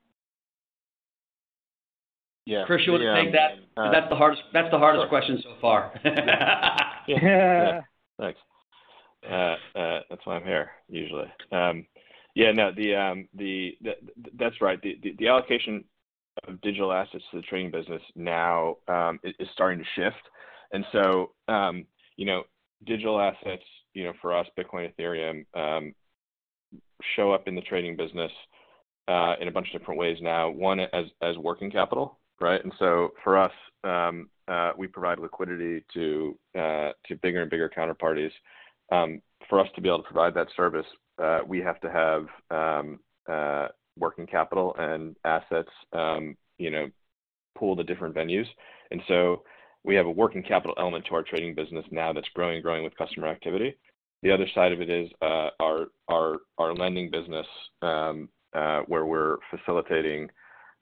[2.45, 2.63] Yeah.
[2.65, 3.51] Chris, you want to Yeah, take that?
[3.77, 4.41] uh, that's the hardest.
[4.51, 5.93] That's the hardest question so far.
[7.07, 7.81] Yeah.
[8.19, 8.39] Thanks.
[9.27, 11.25] Uh, uh, that's why I'm here usually.
[11.51, 11.85] Um,
[12.35, 13.93] yeah, no, the, um, the, the
[14.37, 14.79] that's right.
[14.81, 15.83] The, the, the allocation
[16.47, 20.21] of digital assets to the trading business now um, is, starting to shift,
[20.71, 21.85] and so um,
[22.17, 22.43] you know,
[22.85, 23.63] digital assets,
[23.93, 25.93] you know, for us, Bitcoin, Ethereum, um,
[27.15, 28.31] show up in the trading business
[29.07, 30.49] uh, in a bunch of different ways now.
[30.49, 32.63] One as as working capital, right?
[32.63, 33.51] And so for us,
[33.83, 38.31] uh, we provide liquidity to uh, to bigger and bigger counterparties.
[39.49, 40.85] For us to be able to provide that service,
[41.47, 42.27] we have to have
[43.97, 46.89] working capital and assets, um, you know,
[47.57, 48.45] pooled at different venues.
[48.91, 49.43] And so
[49.83, 52.83] we have a working capital element to our trading business now that's growing and growing
[52.83, 53.75] with customer activity.
[54.23, 57.47] The other side of it is uh, our lending business,
[57.81, 60.29] um, uh, where we're facilitating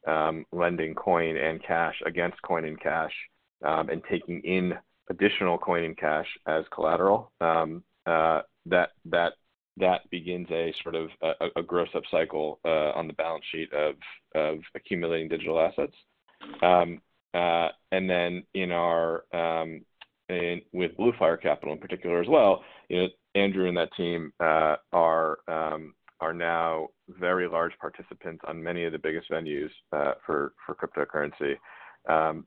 [0.08, 3.14] um, lending coin and cash against coin and cash,
[3.62, 4.74] and taking in
[5.10, 7.32] additional coin and cash as collateral.
[8.06, 9.34] Uh, that
[9.80, 13.72] that begins a sort of a, a gross up cycle uh, on the balance sheet
[13.74, 13.96] of
[14.36, 15.96] of accumulating digital assets.
[16.62, 17.02] Um,
[17.34, 19.82] uh, and then in our um,
[20.74, 24.76] with Blue Fire Capital in particular as well, you know, Andrew and that team uh,
[24.94, 29.70] are um, are now very large participants on many of the biggest venues
[30.26, 31.56] for for cryptocurrency.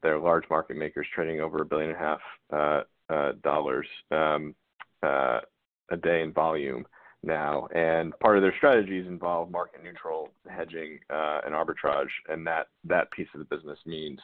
[0.02, 6.32] They're large market makers trading over a billion and a half dollars a day in
[6.32, 6.84] volume
[7.22, 12.68] now, and part of their strategies involve market neutral hedging uh, and arbitrage, and that
[12.84, 14.20] that piece of the business means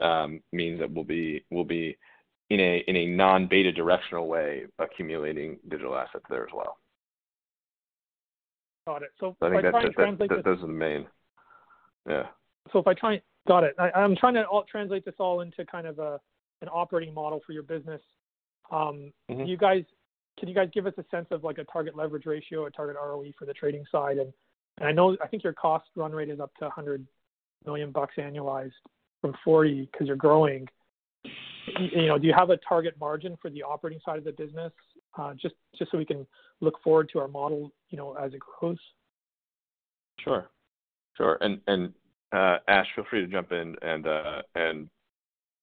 [0.00, 1.96] um, means that we'll be we'll be
[2.50, 6.78] in a in a non beta directional way accumulating digital assets there as well.
[8.86, 9.10] Got it.
[9.18, 11.06] So I if think I that, that, translate that this, those are the main.
[12.08, 12.26] Yeah.
[12.72, 13.74] so if I try, got it.
[13.80, 16.20] I, I'm trying to all, translate this all into kind of a
[16.62, 18.00] an operating model for your business.
[18.70, 19.46] Um, Mhm.
[19.46, 19.84] You guys,
[20.38, 22.96] can you guys give us a sense of like a target leverage ratio, a target
[22.96, 24.18] ROE for the trading side?
[24.18, 24.32] And,
[24.78, 27.06] I know I think your cost run rate is up to 100
[27.64, 28.72] million bucks annualized
[29.22, 30.68] from 40 because you're growing.
[31.24, 34.32] You, you know, do you have a target margin for the operating side of the
[34.32, 34.72] business?
[35.16, 36.26] Uh, just just so we can
[36.60, 38.76] look forward to our model, you know, as it grows.
[40.20, 40.50] Sure,
[41.16, 41.38] sure.
[41.40, 41.94] And and
[42.32, 44.90] uh, Ash, feel free to jump in and uh, and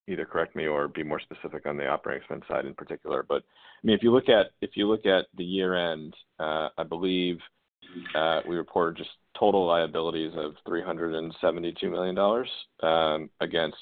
[0.08, 3.26] either correct me or be more specific on the operating expense side in particular.
[3.28, 6.70] But I mean, if you look at if you look at the year end, uh,
[6.78, 7.38] I believe
[8.16, 12.50] uh, we reported just total liabilities of three hundred and seventy two million dollars
[12.82, 13.78] um, against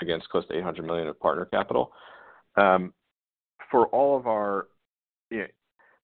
[0.00, 1.92] against close to 800 million of partner capital.
[2.56, 2.94] Um,
[3.70, 4.68] for all of our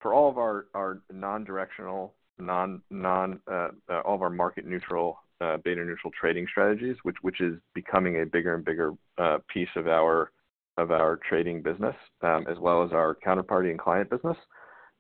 [0.07, 5.19] for all of our, our non-directional, non non uh, uh, all of our market neutral,
[5.41, 9.69] uh, beta neutral trading strategies, which which is becoming a bigger and bigger uh, piece
[9.77, 10.33] of our
[10.79, 14.37] of our trading business, um, as well as our counterparty and client business.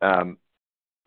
[0.00, 0.38] Um,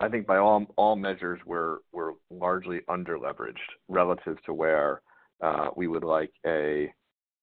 [0.00, 3.58] I think by all all measures, we're we're largely under leveraged
[3.88, 5.02] relative to where
[5.42, 6.92] uh, we would like a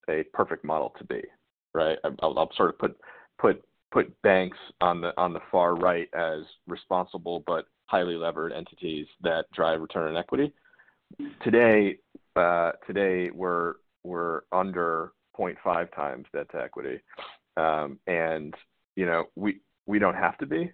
[0.10, 1.22] a perfect model to be.
[1.74, 1.98] Right?
[2.22, 2.98] I'll, I'll sort of put
[3.40, 9.08] put put banks on the on the far right as responsible but highly levered entities
[9.22, 10.52] that drive return on equity.
[11.44, 11.98] Today,
[12.36, 17.00] uh, today we're we're under 0.5 times debt to equity,
[17.58, 18.54] um, and
[18.96, 20.72] you know we we don't have to be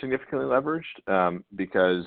[0.00, 2.04] significantly leveraged um, because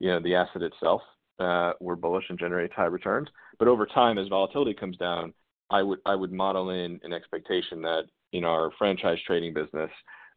[0.00, 1.02] you know the asset itself
[1.38, 3.28] uh, we're bullish and generates high returns.
[3.58, 5.32] But over time, as volatility comes down,
[5.70, 9.90] I would I would model in an expectation that in our franchise trading business,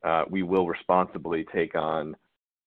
[0.03, 2.15] uh, we will responsibly take on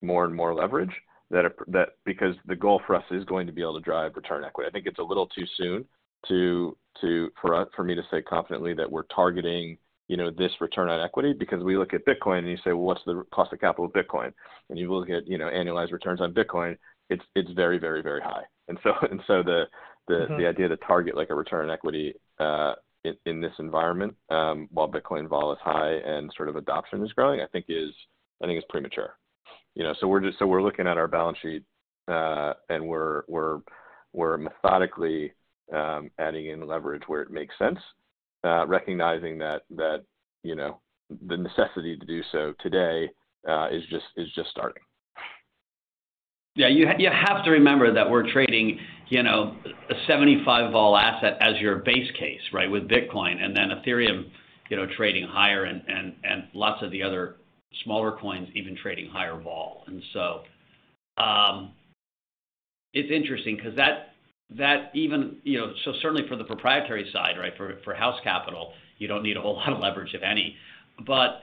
[0.03, 0.92] more and more leverage.
[1.31, 4.45] That that because the goal for us is going to be able to drive return
[4.45, 4.68] equity.
[4.68, 5.85] I think it's a little too soon
[6.28, 9.78] to to for us, for me to say confidently that we're targeting
[10.09, 12.83] you know this return on equity because we look at Bitcoin and you say, well,
[12.83, 14.33] what's the cost of capital of Bitcoin?
[14.70, 16.76] And you look at you know annualized returns on Bitcoin,
[17.11, 18.43] it's it's very very very high.
[18.68, 19.64] And so and so the
[20.09, 20.37] the Mhm.
[20.37, 22.74] the idea to target like a return on equity uh,
[23.05, 27.12] in, in this environment um, while Bitcoin vol is high and sort of adoption is
[27.12, 27.95] growing, I think is
[28.43, 29.16] I think is premature.
[29.74, 31.64] You know, so we're just so we're looking at our balance sheet
[32.08, 33.60] uh, and we're we're
[34.12, 35.32] we're methodically
[35.72, 37.78] um, adding in leverage where it makes sense,
[38.44, 40.04] uh, recognizing that that
[40.42, 40.80] you know
[41.28, 43.08] the necessity to do so today
[43.48, 44.82] uh, is just is just starting.
[46.56, 49.56] Yeah, you ha- you have to remember that we're trading, you know,
[49.88, 54.28] a 75 vol asset as your base case, right, with Bitcoin, and then Ethereum,
[54.68, 57.36] you know, trading higher, and and and lots of the other
[57.84, 60.42] smaller coins even trading higher vol, and so,
[61.22, 61.72] um,
[62.92, 64.10] it's interesting because that
[64.56, 69.06] that even, you know, so certainly for the proprietary side, right, for house capital, you
[69.06, 70.56] don't need a whole lot of leverage, if any.
[71.06, 71.42] But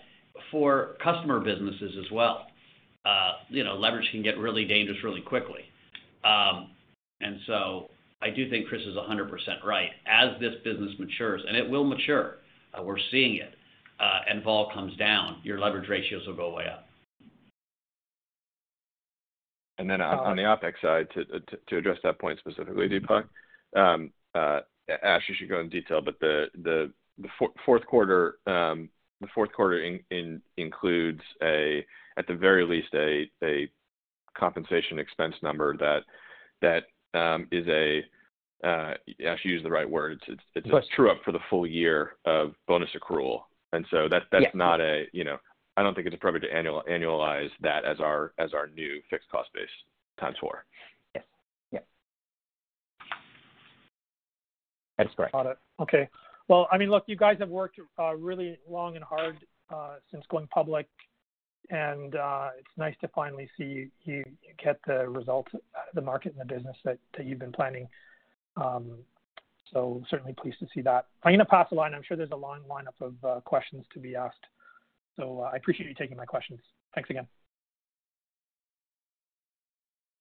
[0.51, 2.47] for customer businesses as well,
[3.05, 5.61] uh, you know, leverage can get really dangerous really quickly.
[6.23, 6.71] Um,
[7.21, 7.89] and so
[8.21, 9.29] I do think Chris is 100%
[9.65, 9.89] right.
[10.05, 12.35] As this business matures, and it will mature,
[12.77, 13.55] uh, we're seeing it,
[13.99, 16.87] Uh, and vol comes down, your leverage ratios will go way up.
[19.79, 21.07] And then on the OpEx side,
[21.67, 23.25] to address that point specifically, Deepak,
[23.75, 24.61] um, uh,
[25.03, 26.91] Ash, you should go in detail, but the
[27.65, 28.89] fourth quarter um,
[30.57, 33.69] includes, at the very least, a
[34.37, 35.75] compensation expense number
[36.61, 36.83] that
[37.13, 38.03] um, is a,
[38.63, 38.93] uh,
[39.25, 40.19] Ash, you used the right word.
[40.55, 43.41] It's a true up for the full year of bonus accrual.
[43.73, 45.37] And so that's not a, you know,
[45.75, 49.29] I don't think it's appropriate to annual, annualize that as our as our new fixed
[49.29, 49.67] cost base
[50.19, 50.65] times four.
[51.13, 51.23] Yes.
[51.71, 51.79] Yeah.
[54.97, 55.33] That is correct.
[55.33, 55.57] Got it.
[55.79, 56.09] Okay.
[56.47, 59.37] Well, I mean, look, you guys have worked uh, really long and hard
[59.69, 60.87] uh, since going public,
[61.69, 64.23] and uh, it's nice to finally see you
[64.63, 67.87] get the results out of the market and the business that you've been planning.
[68.55, 68.99] Um,
[69.73, 71.05] So certainly pleased to see that.
[71.23, 71.93] I'm going to pass the line.
[71.93, 74.45] I'm sure there's a long lineup of uh, questions to be asked.
[75.17, 76.59] So uh, I appreciate you taking my questions.
[76.95, 77.27] Thanks again.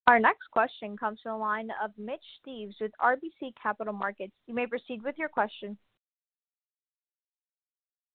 [0.07, 4.33] Our next question comes from the line of Mitch Steves with RBC Capital Markets.
[4.47, 5.77] You may proceed with your question.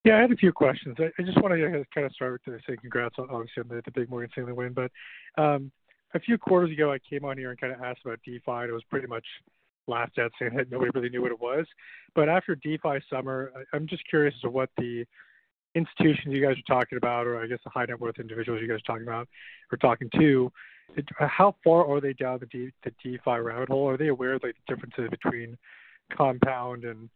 [0.04, 0.96] Yeah, I had a few questions.
[0.98, 4.30] I just want to kind of start with saying congrats, obviously, on the big Morgan
[4.32, 4.72] Stanley win.
[4.72, 4.90] But
[5.40, 5.70] um,
[6.14, 8.70] a few quarters ago, I came on here and kind of asked about DeFi, and
[8.70, 9.24] it was pretty much
[9.86, 11.66] laughed at, saying that nobody really knew what it was.
[12.14, 15.04] But after DeFi Summer, I'm just curious as to what the
[15.74, 18.68] institutions you guys are talking about, or I guess the high net worth individuals you
[18.68, 19.28] guys are talking about
[19.70, 20.52] or talking to,
[21.18, 22.70] how far are they down the
[23.02, 23.88] DeFi rabbit hole?
[23.88, 25.56] Are they aware of like the differences between
[26.14, 27.08] Compound and,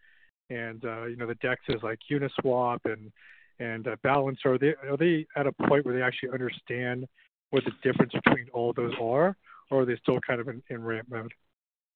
[0.48, 3.12] and uh, you know, the DEXs like Uniswap and
[3.58, 4.54] and uh, Balancer?
[4.54, 7.06] Are they at a point where they actually understand
[7.50, 9.36] what the difference between all those are,
[9.70, 11.32] or are they still kind of in ramp mode?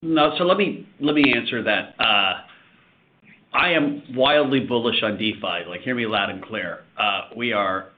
[0.03, 0.33] No.
[0.37, 1.95] So let me answer that.
[1.99, 2.41] Uh,
[3.53, 5.67] I am wildly bullish on DeFi.
[5.67, 6.83] Like, hear me loud and clear.
[6.97, 7.89] Uh, we are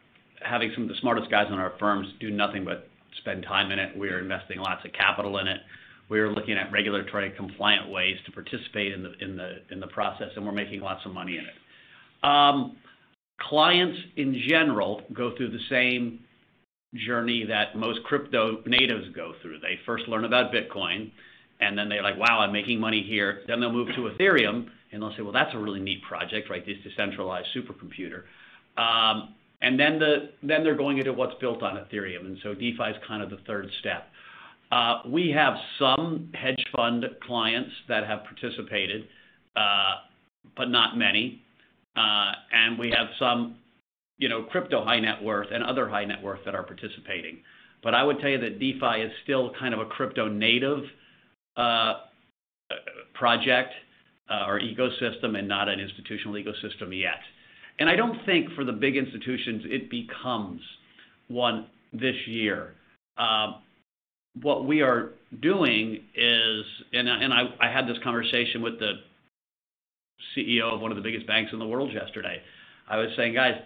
[0.42, 2.90] having some of the smartest guys in our firms do nothing but
[3.20, 3.98] spend time in it.
[3.98, 5.62] We are investing lots of capital in it.
[6.10, 10.82] We are looking at regulatory compliant ways to participate in the process, and we're making
[10.82, 12.28] lots of money in it.
[12.28, 12.76] Um,
[13.40, 16.20] clients, in general, go through the same
[17.08, 19.60] journey that most crypto natives go through.
[19.60, 21.12] They first learn about Bitcoin,
[21.68, 25.02] and then they're like, "Wow, I'm making money here." Then they'll move to Ethereum, and
[25.02, 26.66] they'll say, "Well, that's a really neat project, right?
[26.66, 28.24] This decentralized supercomputer."
[28.78, 32.84] Um, and then the, then they're going into what's built on Ethereum, and so DeFi
[32.84, 34.08] is kind of the third step.
[34.72, 39.08] Uh, we have some hedge fund clients that have participated,
[39.56, 39.96] uh,
[40.58, 41.42] but not many.
[41.96, 43.56] Uh, and we have some,
[44.18, 47.38] you know, crypto high net worth and other high net worth that are participating.
[47.84, 50.80] But I would tell you that DeFi is still kind of a crypto native
[51.56, 51.94] Uh,
[53.14, 53.74] project
[54.30, 57.20] uh, or ecosystem and not an institutional ecosystem yet.
[57.80, 60.62] And I don't think for the big institutions, it becomes
[61.28, 62.74] one this year.
[63.18, 63.62] Um,
[64.42, 68.94] what we are doing is, and I had this conversation with the
[70.36, 72.42] CEO of one of the biggest banks in the world yesterday.
[72.90, 73.62] I was saying, "Guys,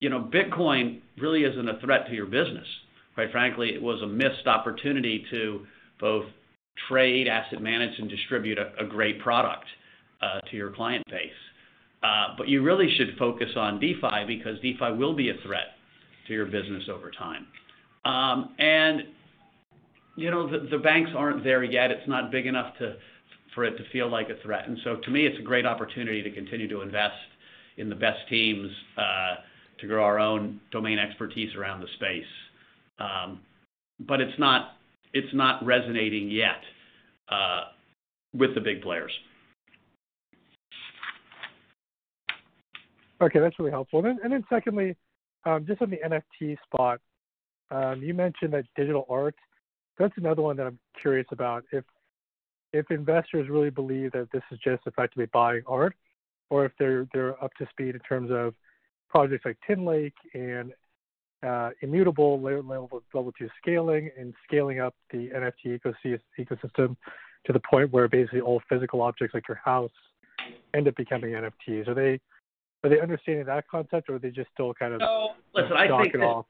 [0.00, 2.66] you know, Bitcoin really isn't a threat to your business.
[3.14, 5.66] Quite frankly, it was a missed opportunity to
[5.98, 6.26] both
[6.88, 9.66] trade, asset manage, and distribute a great product
[10.22, 11.30] uh, to your client base.
[12.02, 15.76] Uh, but you really should focus on DeFi because DeFi will be a threat
[16.26, 17.46] to your business over time."
[18.04, 19.02] Um, and,
[20.16, 21.90] you know, the banks aren't there yet.
[21.90, 22.74] It's not big enough
[23.54, 24.68] for it to feel like a threat.
[24.68, 27.16] And so to me, it's a great opportunity to continue to invest
[27.76, 29.36] in the best teams uh,
[29.80, 32.24] to grow our own domain expertise around the space.
[32.98, 33.40] Um,
[34.00, 34.77] but it's not
[35.62, 36.62] resonating yet
[37.28, 37.64] uh,
[38.34, 39.12] with the big players.
[43.20, 44.04] Okay, that's really helpful.
[44.04, 44.96] And then secondly,
[45.44, 47.00] um, just on the NFT spot,
[47.70, 49.34] um, you mentioned that digital art.
[49.98, 51.64] That's another one that I'm curious about.
[52.72, 55.94] If investors really believe that this is just effectively buying art,
[56.50, 58.54] or if they're up to speed in terms of
[59.08, 60.72] projects like Tinlake and
[61.82, 65.80] Immutable level level two scaling and scaling up the NFT
[66.38, 66.96] ecosystem
[67.46, 69.90] to the point where basically all physical objects like your house
[70.74, 71.86] end up becoming NFTs.
[71.88, 72.20] Are they
[72.84, 75.34] are they understanding that concept, or are they just still kind of- No.
[75.52, 76.46] Listen, I think- Shocking off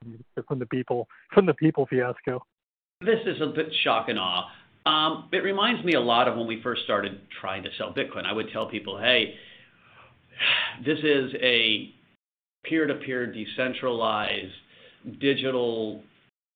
[0.47, 2.45] from the Beeple fiasco?
[3.01, 4.51] This is a bit shock and awe.
[4.85, 8.25] Um, it reminds me a lot of when we first started trying to sell Bitcoin.
[8.27, 9.39] I would tell people, hey,
[10.85, 11.95] this is a
[12.65, 14.53] peer-to-peer decentralized
[15.21, 16.03] digital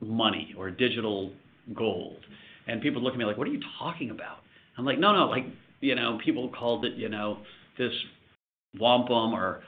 [0.00, 1.32] money or digital
[1.74, 2.18] gold.
[2.66, 4.38] And people look at me like, what are you talking about?
[4.78, 5.44] I'm like, no, no, like,
[5.80, 7.38] you know, people called it, you know,
[7.78, 7.92] this
[8.78, 9.62] wampum or,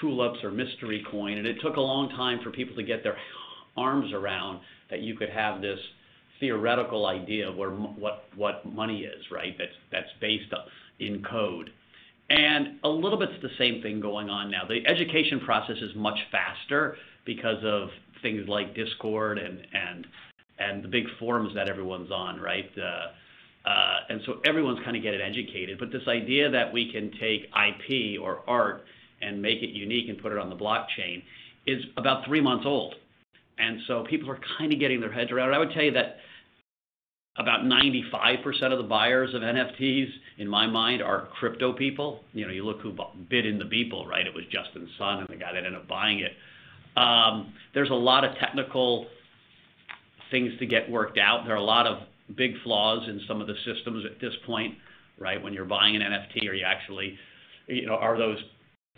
[0.00, 1.38] tulips or mystery coin.
[1.38, 3.16] And it took a long time for people to get their
[3.76, 5.78] arms around that you could have this
[6.40, 9.56] theoretical idea of where what what money is, right?
[9.58, 10.52] That's that's based
[11.00, 11.70] in code.
[12.30, 14.62] And a little bit's the same thing going on now.
[14.68, 16.96] The education process is much faster
[17.28, 17.90] because of
[18.22, 22.70] things like Discord and the big forums that everyone's on, right?
[22.76, 25.78] Uh, uh, and so everyone's kind of getting educated.
[25.78, 28.84] But this idea that we can take IP or art
[29.20, 31.22] and make it unique and put it on the blockchain
[31.66, 32.94] is about three months old.
[33.58, 35.54] And so people are kind of getting their heads around it.
[35.54, 36.16] I would tell you that
[37.36, 40.08] about 95% of the buyers of NFTs,
[40.38, 42.20] in my mind, are crypto people.
[42.32, 42.96] You know, you look who
[43.28, 44.26] bid in the Beeple, right?
[44.26, 46.32] It was Justin Sun and the guy that ended up buying it.
[46.98, 49.06] Um, there's a lot of technical
[50.30, 51.44] things to get worked out.
[51.44, 51.98] There are a lot of
[52.36, 54.74] big flaws in some of the systems at this point,
[55.18, 55.42] right?
[55.42, 57.16] When you're buying an NFT, are you actually,
[57.66, 58.38] you know, are those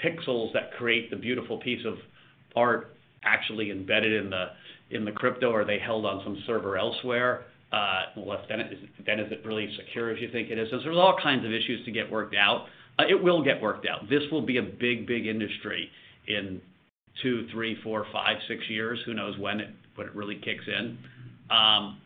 [0.04, 1.94] pixels that create the beautiful piece of
[2.56, 4.46] art actually embedded in the
[4.90, 5.52] in the crypto?
[5.52, 7.44] Are they held on some server elsewhere?
[7.72, 10.68] Uh, well, then, is, it really secure as you think it is?
[10.70, 12.66] There's all kinds of issues to get worked out.
[12.98, 14.08] Uh, it will get worked out.
[14.10, 15.88] This will be a big, big industry
[16.26, 16.60] in
[17.22, 18.98] two, three, four, five, six years.
[19.06, 19.70] Who knows when it
[20.14, 20.98] really kicks in?
[21.50, 22.00] Um,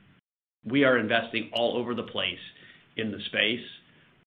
[0.65, 2.39] we are investing all over the place
[2.97, 3.65] in the space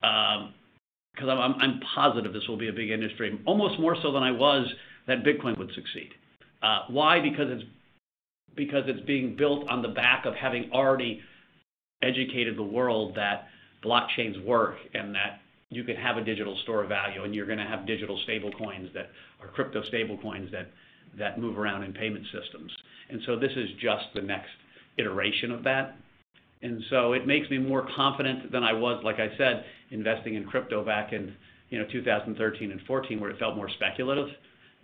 [0.01, 4.31] because um, I'm, positive this will be a big industry, almost more so than I
[4.31, 4.67] was
[5.07, 6.09] that Bitcoin would succeed.
[6.61, 7.19] Uh, why?
[7.19, 7.63] Because
[8.87, 11.21] it's being built on the back of having already
[12.03, 13.47] educated the world that
[13.83, 17.57] blockchains work and that you can have a digital store of value and you're going
[17.57, 19.09] to have digital stable coins that
[19.41, 20.69] are crypto stable coins that
[21.17, 22.71] that move around in payment systems.
[23.09, 24.51] And so this is just the next
[24.97, 25.95] iteration of that.
[26.61, 30.45] And so it makes me more confident than I was, like I said, investing in
[30.45, 31.33] crypto back in
[31.69, 34.27] you know 2013 and 14, where it felt more speculative.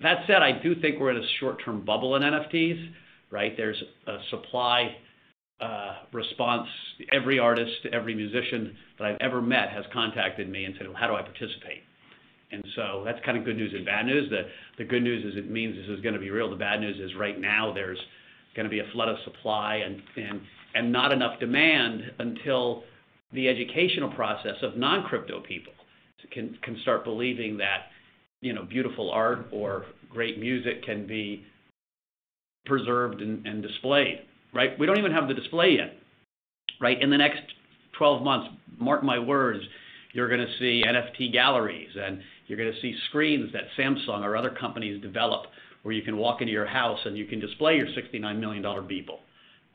[0.02, 2.92] That said, I do think we're in a short-term bubble in NFTs,
[3.32, 3.54] right?
[3.56, 4.96] There's a supply
[5.64, 6.68] Uh, response.
[7.14, 11.08] Every artist, every musician that I've ever met has contacted me and said, well, "How
[11.08, 11.84] do I participate?"
[12.52, 14.30] And so that's kind of good news and bad news.
[14.30, 16.50] The the good news is it means this is going to be real.
[16.50, 18.00] The bad news is right now there's
[18.58, 20.42] going to be a flood of supply and and
[20.76, 22.84] and not enough demand until
[23.32, 25.74] the educational process of non-crypto people
[26.32, 27.86] can can start believing that
[28.42, 31.46] you know beautiful art or great music can be
[32.66, 35.96] preserved and, and displayed right we don't even have the display yet
[36.80, 37.42] right in the next
[37.98, 38.50] 12 months
[38.80, 39.64] mark my words
[40.14, 44.36] you're going to see nft galleries and you're going to see screens that samsung or
[44.36, 45.46] other companies develop
[45.84, 49.20] where you can walk into your house and you can display your $69 million Beeple.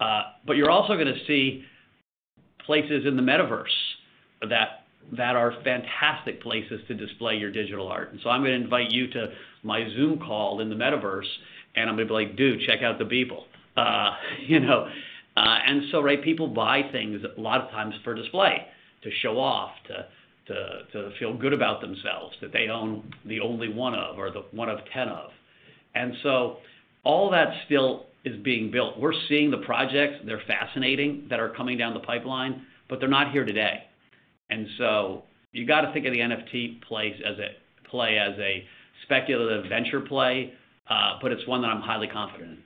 [0.00, 1.64] Uh, but you're also going to see
[2.66, 3.64] places in the metaverse
[4.48, 4.84] that
[5.16, 8.12] that are fantastic places to display your digital art.
[8.12, 9.28] And so I'm going to invite you to
[9.62, 11.28] my Zoom call in the metaverse,
[11.76, 13.44] and I'm going to be like, dude, check out the Beeple.
[13.78, 14.10] Uh,
[14.46, 14.88] you know,
[15.36, 18.66] uh, and so right, people buy things a lot of times for display,
[19.02, 20.06] to show off, to
[20.46, 24.44] to to feel good about themselves that they own the only one of or the
[24.50, 25.30] one of ten of.
[25.94, 26.58] And so
[27.04, 28.98] all that still is being built.
[28.98, 33.32] We're seeing the projects, they're fascinating, that are coming down the pipeline, but they're not
[33.32, 33.84] here today.
[34.50, 38.64] And so you got to think of the NFT place as a play as a
[39.04, 40.52] speculative venture play,
[40.90, 42.58] uh, but it's one that I'm highly confident in.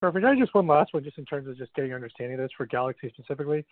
[0.00, 0.24] Perfect.
[0.24, 2.66] I just one last one, just in terms of just getting understanding of this for
[2.66, 3.64] Galaxy specifically.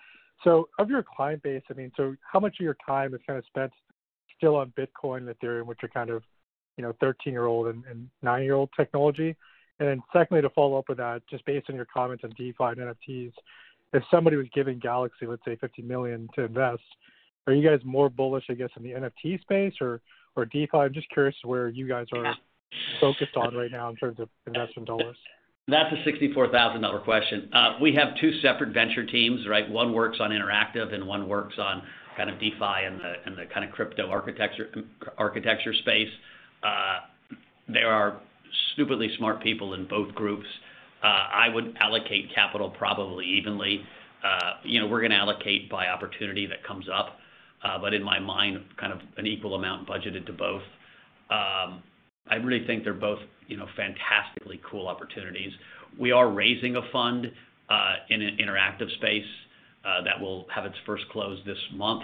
[0.42, 3.38] So, of your client base, I mean, so how much of your time is kind
[3.38, 3.72] of spent
[4.36, 6.22] still on Bitcoin and Ethereum, which are kind of
[6.76, 9.36] you know 13 year old and, and 9 year old technology?
[9.78, 12.54] And then secondly, to follow up with that, just based on your comments on DeFi
[12.58, 13.32] and NFTs,
[13.92, 16.82] if somebody was giving Galaxy, let's say 50 million to invest,
[17.46, 20.00] are you guys more bullish, I guess, in the NFT space or
[20.34, 20.76] or DeFi?
[20.76, 22.34] I'm just curious where you guys are
[23.00, 25.16] focused on right now in terms of investment dollars.
[25.68, 27.50] That's a $64,000 question.
[27.52, 29.68] Uh, we have two separate venture teams, right?
[29.68, 31.82] One works on interactive and one works on
[32.16, 36.08] kind of DeFi and the kind of crypto architecture space.
[36.62, 36.98] Uh,
[37.68, 38.20] there are
[38.74, 40.46] stupidly smart people in both groups.
[41.02, 43.82] Uh, I would allocate capital probably evenly.
[44.62, 47.18] You know, we're going to allocate by opportunity that comes up,
[47.80, 50.62] but in my mind, kind of an equal amount budgeted to both.
[52.26, 55.52] Um, I really think they're both, you know, fantastically cool opportunities.
[55.98, 57.26] We are raising a fund
[57.68, 59.24] uh, in an interactive space
[59.84, 62.02] uh, that will have its first close this month.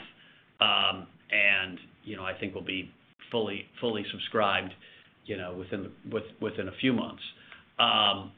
[0.61, 2.91] Um, and, you know, I think will be
[3.31, 3.66] fully
[4.12, 4.73] subscribed,
[5.25, 5.64] you know,
[6.41, 7.23] within a few months.
[7.79, 8.33] Um,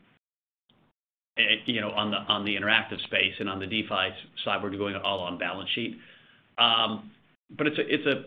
[1.37, 4.11] eh, you know, on the interactive space and on the DeFi
[4.45, 5.99] side, we're doing it all on balance sheet.
[6.59, 7.11] Um,
[7.57, 8.25] but it's a,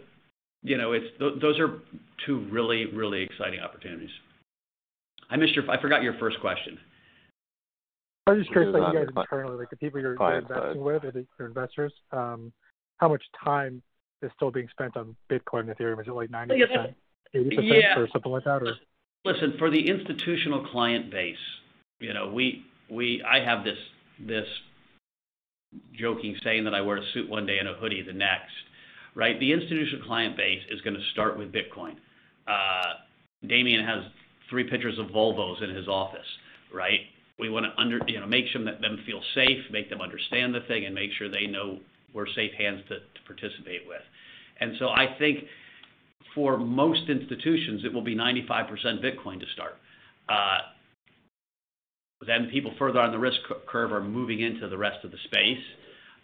[0.63, 1.79] you know, it's those are
[2.25, 4.09] two really really exciting opportunities.
[5.29, 5.69] I missed your.
[5.69, 6.77] I forgot your first question.
[8.27, 11.13] I was just curious, like you guys internally, like the people you're investing with or
[11.39, 12.51] your investors, um,
[12.97, 13.81] how much time
[14.21, 16.01] is still being spent on Bitcoin, and Ethereum?
[16.01, 16.93] Is it like 90%,
[17.33, 18.75] 80% or something like that or?
[19.23, 21.35] Listen, for the institutional client base,
[21.99, 23.77] you know, we we I have this
[24.19, 24.47] this
[25.93, 28.53] joking saying that I wear a suit one day and a hoodie the next,
[29.17, 29.39] right?
[29.39, 31.95] The institutional client base is gonna start with Bitcoin.
[32.47, 33.01] Uh,
[33.47, 34.03] Damien has
[34.49, 36.27] three pictures of Volvos in his office,
[36.73, 37.01] right?
[37.39, 40.61] We wanna under, you know, make sure that them feel safe, make them understand the
[40.67, 41.79] thing, and make sure they know
[42.13, 44.01] we're safe hands to participate with.
[44.59, 45.45] And so I think
[46.35, 49.77] for most institutions, it will be 95% Bitcoin to start.
[50.29, 50.59] Uh,
[52.25, 53.37] then people further on the risk
[53.67, 55.63] curve are moving into the rest of the space.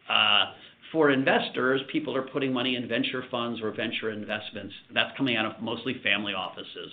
[0.10, 0.54] Uh,
[0.94, 4.74] For investors, people are putting money in venture funds or venture investments.
[4.94, 6.92] That's coming out of mostly family offices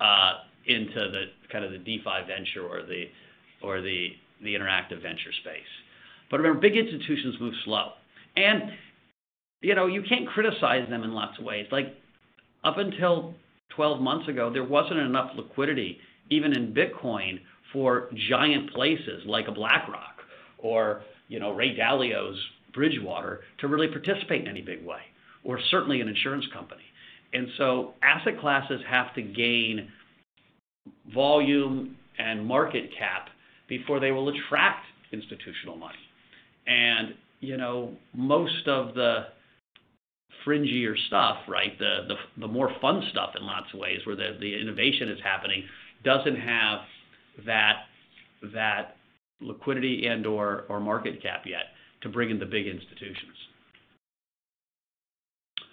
[0.00, 0.32] uh,
[0.66, 4.08] into the kind of the DeFi venture or the
[4.42, 5.62] interactive venture space.
[6.30, 7.92] But remember, big institutions move slow.
[8.36, 8.72] And
[9.64, 11.66] you know, you can't criticize them in lots of ways.
[11.72, 11.94] Like,
[12.64, 13.34] up until
[13.74, 15.98] 12 months ago, there wasn't enough liquidity,
[16.30, 17.40] even in Bitcoin,
[17.72, 20.16] for giant places like a BlackRock
[20.58, 22.38] or, you know, Ray Dalio's
[22.74, 25.00] Bridgewater to really participate in any big way,
[25.44, 26.82] or certainly an insurance company.
[27.32, 29.88] And so asset classes have to gain
[31.12, 33.28] volume and market cap
[33.68, 35.98] before they will attract institutional money.
[36.66, 39.26] And, you know, most of the
[40.46, 44.60] fringier stuff, right, the the more fun stuff in lots of ways, where the the
[44.60, 45.64] innovation is happening,
[46.04, 46.80] doesn't have
[47.46, 47.84] that
[48.52, 48.96] that
[49.40, 51.73] liquidity and or, or market cap yet
[52.04, 53.34] to bring in the big institutions.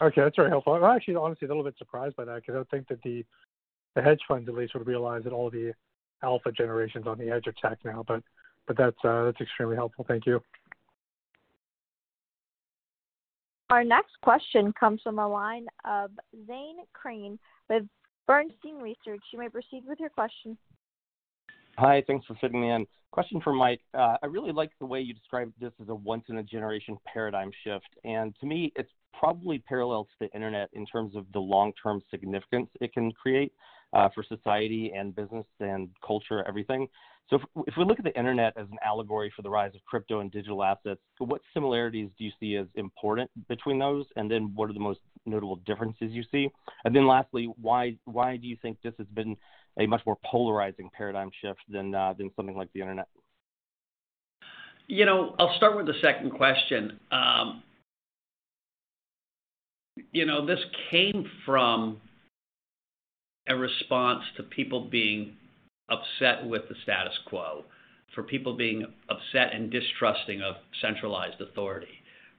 [0.01, 0.73] Okay, that's very helpful.
[0.73, 3.23] I'm actually honestly a little bit surprised by that because I would think that the
[3.95, 5.73] hedge funds at least would realize that all the
[6.23, 8.03] alpha generation's on the edge are tech now.
[8.07, 8.23] But
[8.69, 8.91] uh,
[9.25, 10.05] that's extremely helpful.
[10.07, 10.41] Thank you.
[13.69, 16.11] Our next question comes from the line of
[16.47, 17.37] Zane Chrane
[17.69, 17.83] with
[18.27, 19.21] Bernstein Research.
[19.31, 20.57] You may proceed with your question.
[21.81, 22.03] Hi.
[22.05, 22.85] Thanks for fitting me in.
[23.09, 23.81] Question for Mike.
[23.95, 26.95] Uh, I really like the way you described this as a once in a generation
[27.11, 27.87] paradigm shift.
[28.03, 32.69] And to me, it's probably parallel to the internet in terms of the long-term significance
[32.81, 33.51] it can create
[33.93, 36.87] uh, for society and business and culture, everything.
[37.31, 40.19] So if we look at the internet as an allegory for the rise of crypto
[40.19, 44.05] and digital assets, what similarities do you see as important between those?
[44.17, 46.47] And then what are the most notable differences you see?
[46.85, 49.35] And then lastly, why do you think this has been
[49.79, 53.07] a much more polarizing paradigm shift uh, than something like the internet?
[54.87, 56.99] You know, I'll start with the second question.
[57.11, 57.63] Um,
[60.11, 60.59] you know, this
[60.89, 62.01] came from
[63.47, 65.37] a response to people being
[65.89, 67.63] upset with the status quo,
[68.13, 71.87] for people being upset and distrusting of centralized authority,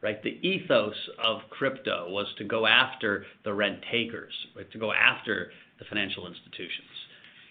[0.03, 0.23] right?
[0.23, 4.71] The ethos of crypto was to go after the rent takers, right?
[4.73, 6.89] To go after the financial institutions.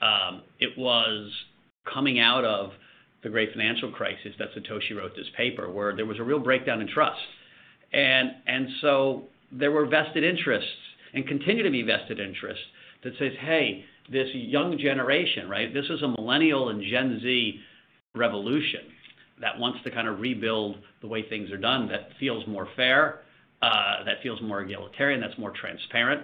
[0.02, 1.32] Um, it was
[1.92, 2.72] coming out of
[3.24, 6.82] the great financial crisis that Satoshi wrote this paper, where there was a real breakdown
[6.82, 7.22] in trust.
[7.94, 10.70] And so there were vested interests
[11.14, 12.64] and continue to be vested interests
[13.04, 15.74] that says, "Hey, this young generation," right?
[15.74, 17.60] This is a millennial and Gen Z
[18.16, 18.86] revolution
[19.40, 23.22] that wants to kind of rebuild the way things are done, that feels more fair,
[23.62, 26.22] uh, that feels more egalitarian, that's more transparent.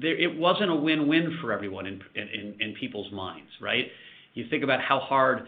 [0.00, 3.86] It wasn't a win-win for everyone in people's minds, right?
[4.34, 5.46] You think about how hard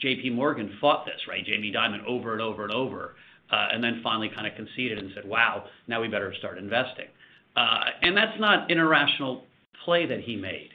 [0.00, 0.30] J.P.
[0.30, 1.44] Morgan fought this, right?
[1.44, 3.16] Jamie Dimon over and over and over,
[3.50, 7.08] uh, and then finally kind of conceded and said, "Wow, now we better start investing."
[7.56, 9.44] Uh, and that's not an irrational
[9.84, 10.70] play that he made,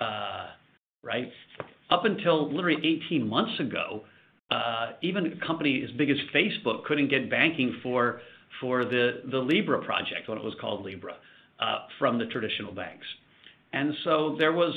[0.00, 0.48] uh,
[1.04, 1.30] right?
[1.90, 4.04] Up until literally 18 months ago,
[4.50, 8.20] uh, even a company as big as Facebook couldn't get banking for
[8.60, 11.14] the Libra project, when it was called Libra,
[11.60, 13.04] Uh, from the traditional banks.
[13.72, 14.72] And so there was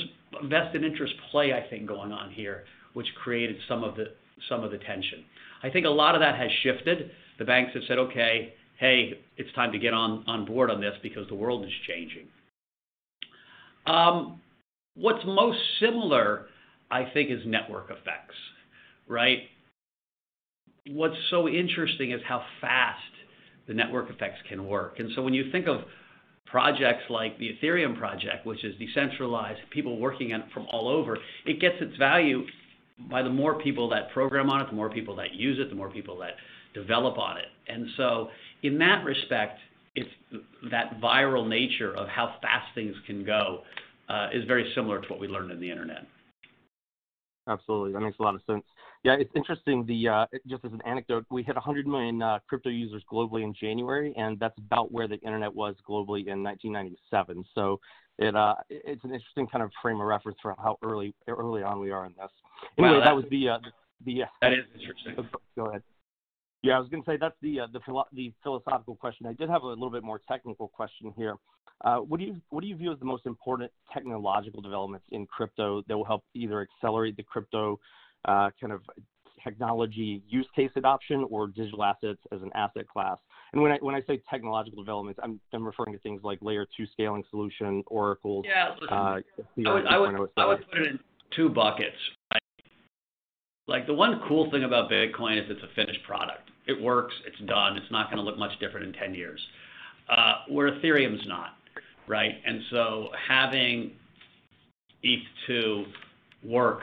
[0.46, 2.64] vested interest play, I think, going on here,
[2.94, 4.06] which created some of the
[4.48, 5.24] some of the tension.
[5.62, 7.12] I think a lot of that has shifted.
[7.38, 11.28] The banks have said, "Okay, hey, it's time to get on board on this because
[11.28, 12.26] the world is changing."
[13.86, 14.40] Um,
[14.96, 16.46] what's most similar,
[16.90, 18.34] I think, is network effects,
[19.06, 19.42] right?
[20.88, 22.98] What's so interesting is how fast
[23.68, 24.98] the network effects can work.
[24.98, 25.82] And so when you think of
[26.52, 31.16] projects like the Ethereum project, which is decentralized, people working on it from all over,
[31.46, 32.42] it gets its value
[33.10, 35.74] by the more people that program on it, the more people that use it, the
[35.74, 36.34] more people that
[36.74, 37.46] develop on it.
[37.68, 38.28] And so
[38.62, 39.58] in that respect,
[39.96, 40.10] it's
[40.70, 43.62] that viral nature of how fast things can go
[44.10, 46.06] uh, is very similar to what we learned in the internet.
[47.48, 48.62] Absolutely, that makes a lot of sense.
[49.02, 49.84] Yeah, it's interesting.
[49.84, 53.52] The uh, just as an anecdote, we hit 100 million uh, crypto users globally in
[53.52, 57.44] January, and that's about where the internet was globally in 1997.
[57.54, 57.80] So
[58.18, 61.80] it uh, it's an interesting kind of frame of reference for how early early on
[61.80, 62.30] we are in this.
[62.78, 63.58] Anyway, that was the uh,
[64.04, 65.28] the, uh, that is interesting.
[65.56, 65.82] Go ahead.
[66.62, 69.26] Yeah, I was going to say that's the uh, the, philo- the philosophical question.
[69.26, 71.34] I did have a little bit more technical question here.
[71.84, 75.26] Uh, what do you what do you view as the most important technological developments in
[75.26, 77.78] crypto that will help either accelerate the crypto
[78.24, 78.82] uh, kind of
[79.42, 83.18] technology use case adoption or digital assets as an asset class?
[83.52, 86.66] And when I when I say technological developments, I'm I'm referring to things like layer
[86.76, 88.42] two scaling solution, Oracle.
[88.46, 89.20] Yeah, listen, uh,
[89.68, 91.00] I would I would, I would put it in
[91.34, 91.96] two buckets.
[92.32, 92.42] Right?
[93.66, 96.50] Like the one cool thing about Bitcoin is it's a finished product.
[96.66, 97.14] It works.
[97.26, 97.76] It's done.
[97.76, 99.40] It's not going to look much different in 10 years.
[100.08, 101.54] Uh, where Ethereum's not,
[102.06, 102.34] right?
[102.46, 103.92] And so having
[105.04, 105.84] ETH2
[106.44, 106.80] work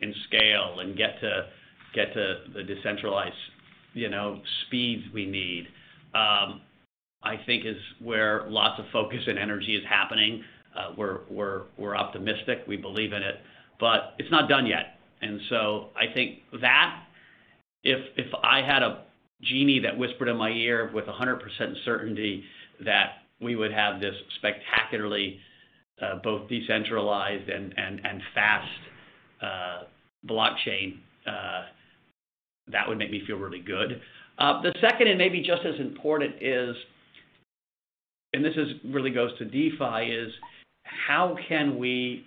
[0.00, 1.46] and scale and get to
[1.94, 3.34] get to the decentralized,
[3.92, 5.66] you know, speeds we need,
[6.14, 6.62] um,
[7.22, 10.42] I think is where lots of focus and energy is happening.
[10.76, 12.64] Uh, we're we're we're optimistic.
[12.66, 13.36] We believe in it,
[13.78, 14.98] but it's not done yet.
[15.20, 17.02] And so I think that
[17.84, 19.04] if if I had a
[19.42, 21.40] genie that whispered in my ear with 100%
[21.84, 22.44] certainty
[22.84, 25.38] that we would have this spectacularly
[26.00, 27.74] uh, both decentralized and,
[28.34, 28.68] fast
[29.42, 29.82] uh,
[30.28, 31.64] blockchain, uh,
[32.70, 34.00] that would make me feel really good.
[34.38, 36.74] The second, and maybe just as important, is,
[38.32, 40.32] and this is really goes to DeFi, is
[40.84, 42.26] how can we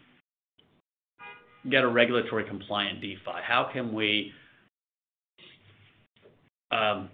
[1.70, 3.42] get a regulatory compliant DeFi?
[3.44, 4.32] How can we
[6.72, 7.10] um,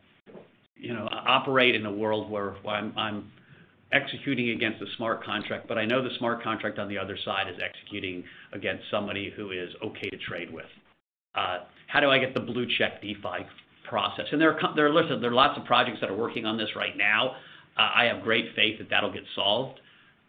[1.26, 3.32] operate in a world where I'm
[3.94, 7.48] executing against a smart contract, but I know the smart contract on the other side
[7.50, 8.24] is executing
[8.54, 10.66] against somebody who is okay to trade with.
[11.36, 13.46] Uh, how do I get the blue check DeFi
[13.88, 14.26] process?
[14.32, 16.58] And there are, there are, listen, there are lots of projects that are working on
[16.58, 17.32] this right now.
[17.78, 19.80] Uh, I have great faith that that'll get solved.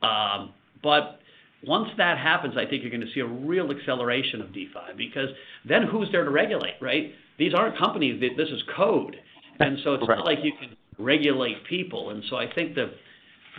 [0.02, 0.52] Um,
[0.82, 1.20] but
[1.64, 5.28] once that happens, I think you're going to see a real acceleration of DeFi because
[5.68, 7.12] then who's there to regulate, right?
[7.38, 8.20] These aren't companies.
[8.20, 9.16] This is code,
[9.58, 10.18] and so it's right.
[10.18, 12.10] not like you can regulate people.
[12.10, 12.92] And so I think the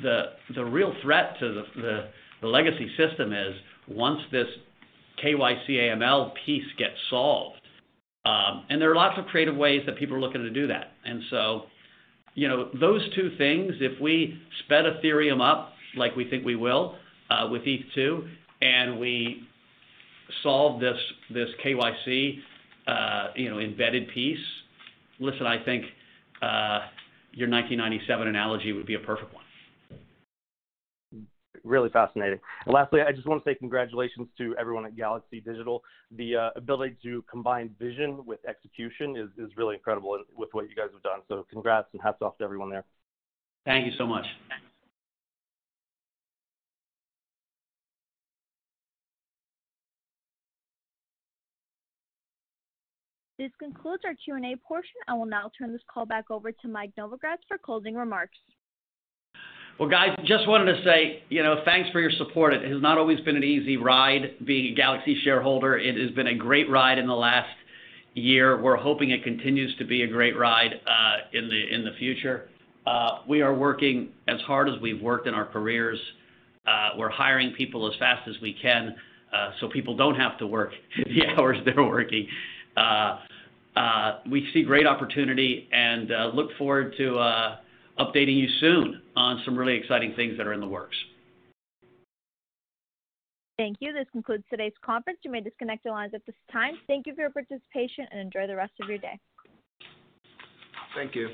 [0.02, 0.24] the
[0.56, 2.10] the real threat to the the,
[2.42, 3.54] the legacy system is
[3.88, 4.48] once this
[5.24, 7.62] KYC AML piece gets solved,
[8.26, 10.94] um, and there are lots of creative ways that people are looking to do that.
[11.06, 11.64] And so,
[12.34, 16.96] you know, those two things, if we sped Ethereum up like we think we will
[17.30, 18.28] uh, with ETH2,
[18.62, 19.48] and we
[20.42, 20.98] solve this
[21.30, 22.40] this KYC
[22.88, 24.38] uh, you know, embedded piece,
[25.20, 25.86] listen, I think
[26.42, 26.88] uh,
[27.32, 29.43] your 1997 analogy would be a perfect one.
[31.64, 32.40] Really fascinating.
[32.66, 35.82] And lastly, I just want to say congratulations to everyone at Galaxy Digital.
[36.12, 40.76] The uh, ability to combine vision with execution is, is really incredible with what you
[40.76, 41.20] guys have done.
[41.30, 42.84] So congrats and hats off to everyone there.
[43.66, 44.26] Thank you so much.
[53.40, 54.96] This concludes our Q&A portion.
[55.08, 58.38] I will now turn this call back over to Mike Novogratz for closing remarks.
[59.80, 62.54] Well, guys, just wanted to say, you know, thanks for your support.
[62.54, 65.78] It has not always been an easy ride being a Galaxy shareholder.
[65.78, 67.50] It has been a great ride in the last
[68.14, 68.62] year.
[68.62, 72.50] We're hoping it continues to be a great ride uh, in the future.
[72.86, 76.00] Uh, we are working as hard as we've worked in our careers.
[76.68, 78.96] Uh, we're hiring people as fast as we can,
[79.60, 80.72] so people don't have to work
[81.06, 82.28] the hours they're working.
[84.30, 87.58] We see great opportunity and look forward to
[88.00, 90.96] updating you soon on some really exciting things that are in the works.
[93.58, 93.94] Thank you.
[93.94, 95.20] This concludes today's conference.
[95.24, 96.74] You may disconnect your lines at this time.
[96.88, 99.20] Thank you for your participation and enjoy the rest of your day.
[100.96, 101.30] Thank you.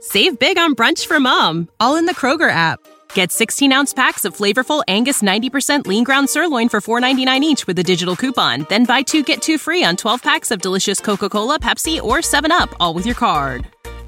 [0.00, 2.80] Save big on brunch for mom, all in the Kroger app.
[3.14, 7.78] Get 16 ounce packs of flavorful Angus 90% lean ground sirloin for $4.99 each with
[7.78, 8.66] a digital coupon.
[8.68, 12.18] Then buy two get two free on 12 packs of delicious Coca Cola, Pepsi, or
[12.18, 13.68] 7UP, all with your card.